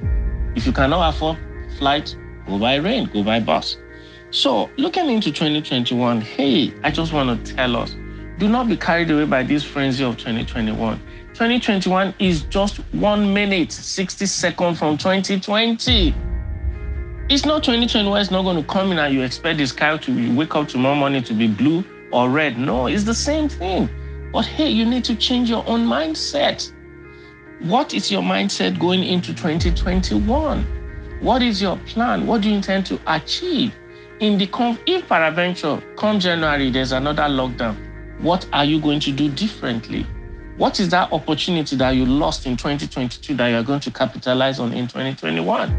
If 0.54 0.66
you 0.66 0.72
cannot 0.74 1.14
afford 1.14 1.38
flight, 1.78 2.14
go 2.46 2.58
by 2.58 2.74
rail, 2.74 3.06
go 3.06 3.22
by 3.22 3.40
bus. 3.40 3.78
So, 4.30 4.68
looking 4.76 5.08
into 5.08 5.32
2021, 5.32 6.20
hey, 6.20 6.74
I 6.84 6.90
just 6.90 7.14
want 7.14 7.46
to 7.46 7.54
tell 7.54 7.76
us 7.76 7.96
do 8.40 8.48
not 8.48 8.68
be 8.68 8.76
carried 8.76 9.10
away 9.10 9.26
by 9.26 9.42
this 9.42 9.62
frenzy 9.62 10.02
of 10.02 10.16
2021. 10.16 10.98
2021 11.40 12.12
is 12.18 12.42
just 12.42 12.76
one 12.92 13.32
minute, 13.32 13.72
60 13.72 14.26
seconds 14.26 14.78
from 14.78 14.98
2020. 14.98 16.14
It's 17.30 17.46
not 17.46 17.64
2021, 17.64 18.20
it's 18.20 18.30
not 18.30 18.42
going 18.42 18.62
to 18.62 18.68
come 18.70 18.92
in 18.92 18.98
and 18.98 19.14
you 19.14 19.22
expect 19.22 19.56
the 19.56 19.66
sky 19.66 19.96
to 19.96 20.36
wake 20.36 20.54
up 20.54 20.68
tomorrow 20.68 20.94
morning 20.94 21.22
to 21.22 21.32
be 21.32 21.48
blue 21.48 21.82
or 22.12 22.28
red. 22.28 22.58
No, 22.58 22.88
it's 22.88 23.04
the 23.04 23.14
same 23.14 23.48
thing. 23.48 23.88
But 24.34 24.44
hey, 24.44 24.68
you 24.68 24.84
need 24.84 25.02
to 25.04 25.16
change 25.16 25.48
your 25.48 25.66
own 25.66 25.86
mindset. 25.86 26.70
What 27.60 27.94
is 27.94 28.12
your 28.12 28.20
mindset 28.20 28.78
going 28.78 29.02
into 29.02 29.32
2021? 29.32 31.20
What 31.22 31.40
is 31.40 31.62
your 31.62 31.78
plan? 31.86 32.26
What 32.26 32.42
do 32.42 32.50
you 32.50 32.56
intend 32.56 32.84
to 32.88 33.00
achieve? 33.06 33.74
In 34.18 34.36
the 34.36 34.46
conf- 34.46 34.82
if 34.84 35.08
peradventure 35.08 35.82
come 35.96 36.20
January, 36.20 36.70
there's 36.70 36.92
another 36.92 37.22
lockdown. 37.22 37.78
What 38.20 38.46
are 38.52 38.66
you 38.66 38.78
going 38.78 39.00
to 39.00 39.10
do 39.10 39.30
differently? 39.30 40.04
What 40.60 40.78
is 40.78 40.90
that 40.90 41.10
opportunity 41.10 41.74
that 41.76 41.92
you 41.92 42.04
lost 42.04 42.44
in 42.44 42.54
2022 42.54 43.34
that 43.36 43.48
you're 43.48 43.62
going 43.62 43.80
to 43.80 43.90
capitalize 43.90 44.60
on 44.60 44.74
in 44.74 44.86
2021? 44.88 45.70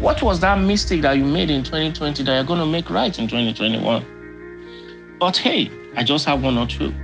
What 0.00 0.22
was 0.22 0.40
that 0.40 0.58
mistake 0.58 1.02
that 1.02 1.18
you 1.18 1.26
made 1.26 1.50
in 1.50 1.62
2020 1.62 2.22
that 2.22 2.34
you're 2.34 2.44
going 2.44 2.58
to 2.58 2.64
make 2.64 2.88
right 2.88 3.18
in 3.18 3.28
2021? 3.28 5.18
But 5.20 5.36
hey, 5.36 5.70
I 5.94 6.04
just 6.04 6.24
have 6.24 6.42
one 6.42 6.56
or 6.56 6.66
two 6.66 6.94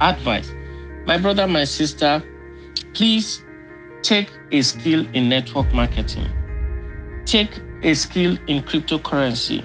advice. 0.00 0.50
My 1.04 1.18
brother, 1.18 1.46
my 1.46 1.64
sister, 1.64 2.24
please 2.94 3.44
take 4.00 4.32
a 4.50 4.62
skill 4.62 5.06
in 5.12 5.28
network 5.28 5.70
marketing, 5.74 6.30
take 7.26 7.60
a 7.82 7.92
skill 7.92 8.38
in 8.46 8.62
cryptocurrency. 8.62 9.62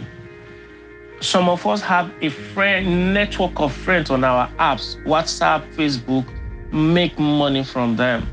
Some 1.21 1.47
of 1.47 1.65
us 1.65 1.79
have 1.79 2.11
a 2.21 2.27
friend 2.27 3.13
network 3.13 3.57
of 3.61 3.71
friends 3.71 4.09
on 4.09 4.25
our 4.25 4.49
apps, 4.57 5.01
WhatsApp, 5.05 5.73
Facebook, 5.75 6.29
make 6.75 7.17
money 7.17 7.63
from 7.63 7.95
them. 7.95 8.27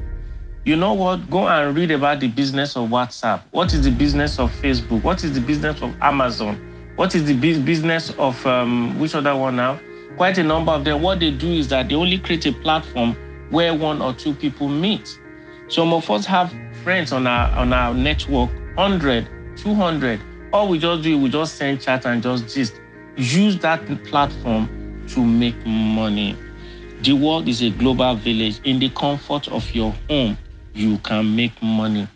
You 0.64 0.76
know 0.76 0.94
what? 0.94 1.30
Go 1.30 1.46
and 1.48 1.76
read 1.76 1.92
about 1.92 2.20
the 2.20 2.28
business 2.28 2.76
of 2.76 2.88
WhatsApp. 2.88 3.42
What 3.52 3.72
is 3.72 3.84
the 3.84 3.90
business 3.90 4.38
of 4.38 4.50
Facebook? 4.50 5.02
What 5.02 5.22
is 5.22 5.32
the 5.32 5.40
business 5.40 5.80
of 5.80 5.94
Amazon? 6.02 6.60
What 6.96 7.14
is 7.14 7.24
the 7.24 7.34
business 7.34 8.10
of 8.18 8.44
um, 8.46 8.98
which 8.98 9.14
other 9.14 9.34
one 9.36 9.56
now? 9.56 9.80
Quite 10.16 10.38
a 10.38 10.42
number 10.42 10.72
of 10.72 10.84
them. 10.84 11.02
What 11.02 11.20
they 11.20 11.30
do 11.30 11.50
is 11.52 11.68
that 11.68 11.88
they 11.88 11.94
only 11.94 12.18
create 12.18 12.44
a 12.46 12.52
platform 12.52 13.16
where 13.50 13.74
one 13.74 14.02
or 14.02 14.12
two 14.12 14.34
people 14.34 14.68
meet. 14.68 15.18
Some 15.68 15.92
of 15.92 16.10
us 16.10 16.26
have 16.26 16.52
friends 16.82 17.12
on 17.12 17.26
our 17.26 17.48
on 17.56 17.72
our 17.72 17.94
network, 17.94 18.50
100, 18.76 19.56
200. 19.56 20.20
All 20.52 20.68
we 20.68 20.78
just 20.78 21.02
do, 21.02 21.18
we 21.18 21.30
just 21.30 21.56
send 21.56 21.80
chat 21.80 22.04
and 22.06 22.22
just 22.22 22.52
gist. 22.52 22.80
Use 23.16 23.58
that 23.60 23.86
platform 24.04 25.06
to 25.08 25.24
make 25.24 25.56
money. 25.64 26.36
The 27.02 27.14
world 27.14 27.48
is 27.48 27.62
a 27.62 27.70
global 27.70 28.14
village. 28.14 28.60
In 28.62 28.78
the 28.78 28.88
comfort 28.90 29.48
of 29.48 29.68
your 29.74 29.92
home, 30.08 30.38
you 30.72 30.98
can 30.98 31.34
make 31.34 31.60
money. 31.60 32.06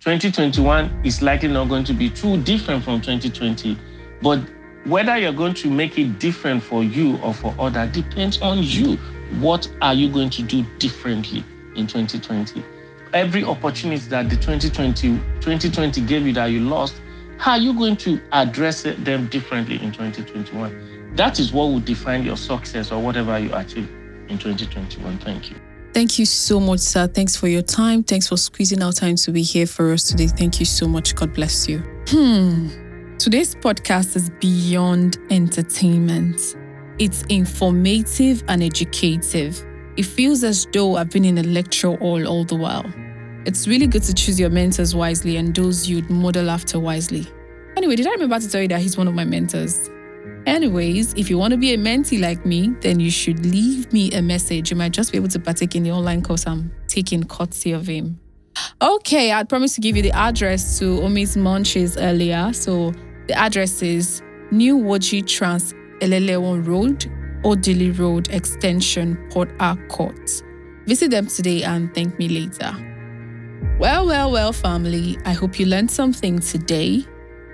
2021 0.00 1.02
is 1.04 1.22
likely 1.22 1.46
not 1.46 1.68
going 1.68 1.84
to 1.84 1.92
be 1.92 2.10
too 2.10 2.42
different 2.42 2.82
from 2.82 3.00
2020, 3.00 3.78
but 4.20 4.40
whether 4.84 5.16
you're 5.16 5.32
going 5.32 5.54
to 5.54 5.70
make 5.70 5.96
it 5.96 6.18
different 6.18 6.60
for 6.60 6.82
you 6.82 7.18
or 7.18 7.32
for 7.32 7.54
other 7.56 7.86
depends 7.86 8.42
on 8.42 8.64
you. 8.64 8.96
What 9.38 9.70
are 9.80 9.94
you 9.94 10.10
going 10.10 10.30
to 10.30 10.42
do 10.42 10.64
differently 10.80 11.44
in 11.76 11.86
2020? 11.86 12.64
Every 13.12 13.44
opportunity 13.44 14.08
that 14.08 14.28
the 14.28 14.34
2020 14.34 15.18
2020 15.40 16.00
gave 16.00 16.26
you 16.26 16.32
that 16.32 16.46
you 16.46 16.58
lost, 16.58 17.00
how 17.38 17.52
are 17.52 17.58
you 17.58 17.72
going 17.74 17.96
to 17.98 18.20
address 18.32 18.82
them 18.82 19.28
differently 19.28 19.76
in 19.76 19.92
2021? 19.92 21.14
That 21.14 21.38
is 21.38 21.52
what 21.52 21.66
will 21.66 21.78
define 21.78 22.24
your 22.24 22.36
success 22.36 22.90
or 22.90 23.00
whatever 23.00 23.38
you 23.38 23.54
achieve 23.54 23.88
in 24.30 24.38
2021. 24.38 25.18
Thank 25.18 25.50
you. 25.50 25.56
Thank 25.92 26.18
you 26.18 26.24
so 26.24 26.60
much, 26.60 26.80
sir. 26.80 27.08
Thanks 27.08 27.36
for 27.36 27.48
your 27.48 27.62
time. 27.62 28.04
Thanks 28.04 28.28
for 28.28 28.36
squeezing 28.36 28.80
out 28.80 28.96
time 28.96 29.16
to 29.16 29.32
be 29.32 29.42
here 29.42 29.66
for 29.66 29.92
us 29.92 30.04
today. 30.04 30.28
Thank 30.28 30.60
you 30.60 30.66
so 30.66 30.86
much. 30.86 31.14
God 31.16 31.34
bless 31.34 31.68
you. 31.68 31.78
Hmm. 32.06 32.68
Today's 33.18 33.54
podcast 33.56 34.16
is 34.16 34.30
beyond 34.40 35.18
entertainment. 35.30 36.56
It's 36.98 37.22
informative 37.28 38.44
and 38.48 38.62
educative. 38.62 39.64
It 39.96 40.04
feels 40.04 40.44
as 40.44 40.66
though 40.72 40.96
I've 40.96 41.10
been 41.10 41.24
in 41.24 41.38
a 41.38 41.42
lecture 41.42 41.96
hall 41.96 42.26
all 42.26 42.44
the 42.44 42.54
while. 42.54 42.86
It's 43.46 43.66
really 43.66 43.86
good 43.86 44.02
to 44.04 44.14
choose 44.14 44.38
your 44.38 44.50
mentors 44.50 44.94
wisely 44.94 45.36
and 45.38 45.54
those 45.54 45.88
you'd 45.88 46.08
model 46.08 46.50
after 46.50 46.78
wisely. 46.78 47.26
Anyway, 47.76 47.96
did 47.96 48.06
I 48.06 48.10
remember 48.12 48.38
to 48.38 48.48
tell 48.48 48.62
you 48.62 48.68
that 48.68 48.80
he's 48.80 48.96
one 48.96 49.08
of 49.08 49.14
my 49.14 49.24
mentors? 49.24 49.90
Anyways, 50.46 51.14
if 51.14 51.28
you 51.28 51.38
want 51.38 51.52
to 51.52 51.58
be 51.58 51.74
a 51.74 51.78
mentee 51.78 52.20
like 52.20 52.44
me, 52.46 52.74
then 52.80 52.98
you 52.98 53.10
should 53.10 53.44
leave 53.44 53.92
me 53.92 54.12
a 54.12 54.22
message. 54.22 54.70
You 54.70 54.76
might 54.76 54.92
just 54.92 55.12
be 55.12 55.18
able 55.18 55.28
to 55.28 55.38
partake 55.38 55.76
in 55.76 55.82
the 55.82 55.92
online 55.92 56.22
course 56.22 56.46
I'm 56.46 56.72
taking 56.88 57.24
courtesy 57.24 57.72
of 57.72 57.86
him. 57.86 58.18
Okay, 58.82 59.32
I 59.32 59.44
promised 59.44 59.74
to 59.76 59.80
give 59.80 59.96
you 59.96 60.02
the 60.02 60.12
address 60.12 60.78
to 60.78 61.02
Omi's 61.02 61.36
Munchies 61.36 61.96
earlier. 62.00 62.52
So 62.52 62.92
the 63.26 63.34
address 63.34 63.82
is 63.82 64.22
New 64.50 64.78
Woji 64.78 65.26
Trans 65.26 65.74
Elelenwo 66.00 66.66
Road, 66.66 67.06
Odili 67.44 67.96
Road 67.98 68.28
Extension, 68.30 69.16
Port 69.30 69.50
Harcourt. 69.60 70.42
Visit 70.86 71.10
them 71.10 71.26
today 71.26 71.62
and 71.62 71.94
thank 71.94 72.18
me 72.18 72.28
later. 72.28 72.74
Well, 73.78 74.06
well, 74.06 74.30
well, 74.30 74.52
family. 74.52 75.18
I 75.24 75.32
hope 75.32 75.58
you 75.60 75.66
learned 75.66 75.90
something 75.90 76.38
today. 76.38 77.04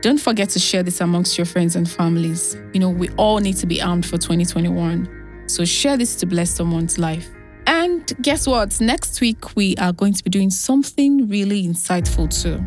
Don't 0.07 0.21
forget 0.21 0.51
to 0.51 0.61
share 0.61 0.85
this 0.85 1.01
amongst 1.01 1.37
your 1.37 1.47
friends 1.47 1.75
and 1.75 1.91
families. 1.91 2.57
You 2.73 2.79
know, 2.79 2.91
we 2.91 3.09
all 3.17 3.39
need 3.39 3.57
to 3.57 3.67
be 3.67 3.83
armed 3.83 4.07
for 4.07 4.17
2021. 4.17 5.45
So 5.49 5.65
share 5.65 5.97
this 5.97 6.15
to 6.21 6.27
bless 6.27 6.49
someone's 6.49 6.97
life. 6.97 7.29
And 7.67 8.13
guess 8.23 8.47
what? 8.47 8.81
Next 8.81 9.21
week, 9.21 9.57
we 9.57 9.75
are 9.79 9.93
going 9.93 10.13
to 10.15 10.23
be 10.23 10.31
doing 10.31 10.49
something 10.49 11.29
really 11.29 11.67
insightful 11.67 12.31
too. 12.31 12.65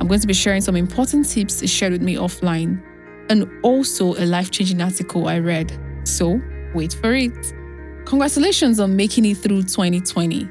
I'm 0.00 0.08
going 0.08 0.18
to 0.22 0.26
be 0.26 0.34
sharing 0.34 0.60
some 0.60 0.74
important 0.74 1.28
tips 1.28 1.64
shared 1.70 1.92
with 1.92 2.02
me 2.02 2.16
offline 2.16 2.82
and 3.30 3.48
also 3.62 4.16
a 4.16 4.26
life 4.26 4.50
changing 4.50 4.82
article 4.82 5.28
I 5.28 5.38
read. 5.38 5.70
So 6.02 6.40
wait 6.74 6.94
for 6.94 7.14
it. 7.14 7.54
Congratulations 8.06 8.80
on 8.80 8.96
making 8.96 9.24
it 9.26 9.36
through 9.36 9.62
2020. 9.62 10.50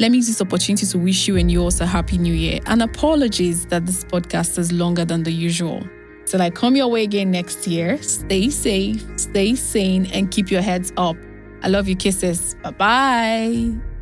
Let 0.00 0.12
me 0.12 0.18
use 0.18 0.28
this 0.28 0.40
opportunity 0.40 0.86
to 0.86 0.98
wish 0.98 1.26
you 1.26 1.36
and 1.36 1.50
yours 1.50 1.80
a 1.80 1.86
happy 1.86 2.18
new 2.18 2.32
year 2.32 2.60
and 2.66 2.82
apologies 2.82 3.66
that 3.66 3.84
this 3.84 4.04
podcast 4.04 4.56
is 4.56 4.70
longer 4.70 5.04
than 5.04 5.24
the 5.24 5.32
usual. 5.32 5.82
Till 6.24 6.40
I 6.40 6.50
come 6.50 6.76
your 6.76 6.88
way 6.88 7.02
again 7.02 7.30
next 7.30 7.66
year, 7.66 8.00
stay 8.02 8.48
safe, 8.50 9.04
stay 9.16 9.54
sane, 9.56 10.06
and 10.12 10.30
keep 10.30 10.50
your 10.50 10.60
heads 10.60 10.92
up. 10.96 11.16
I 11.62 11.68
love 11.68 11.88
you. 11.88 11.96
Kisses. 11.96 12.54
Bye 12.62 12.70
bye. 12.70 13.97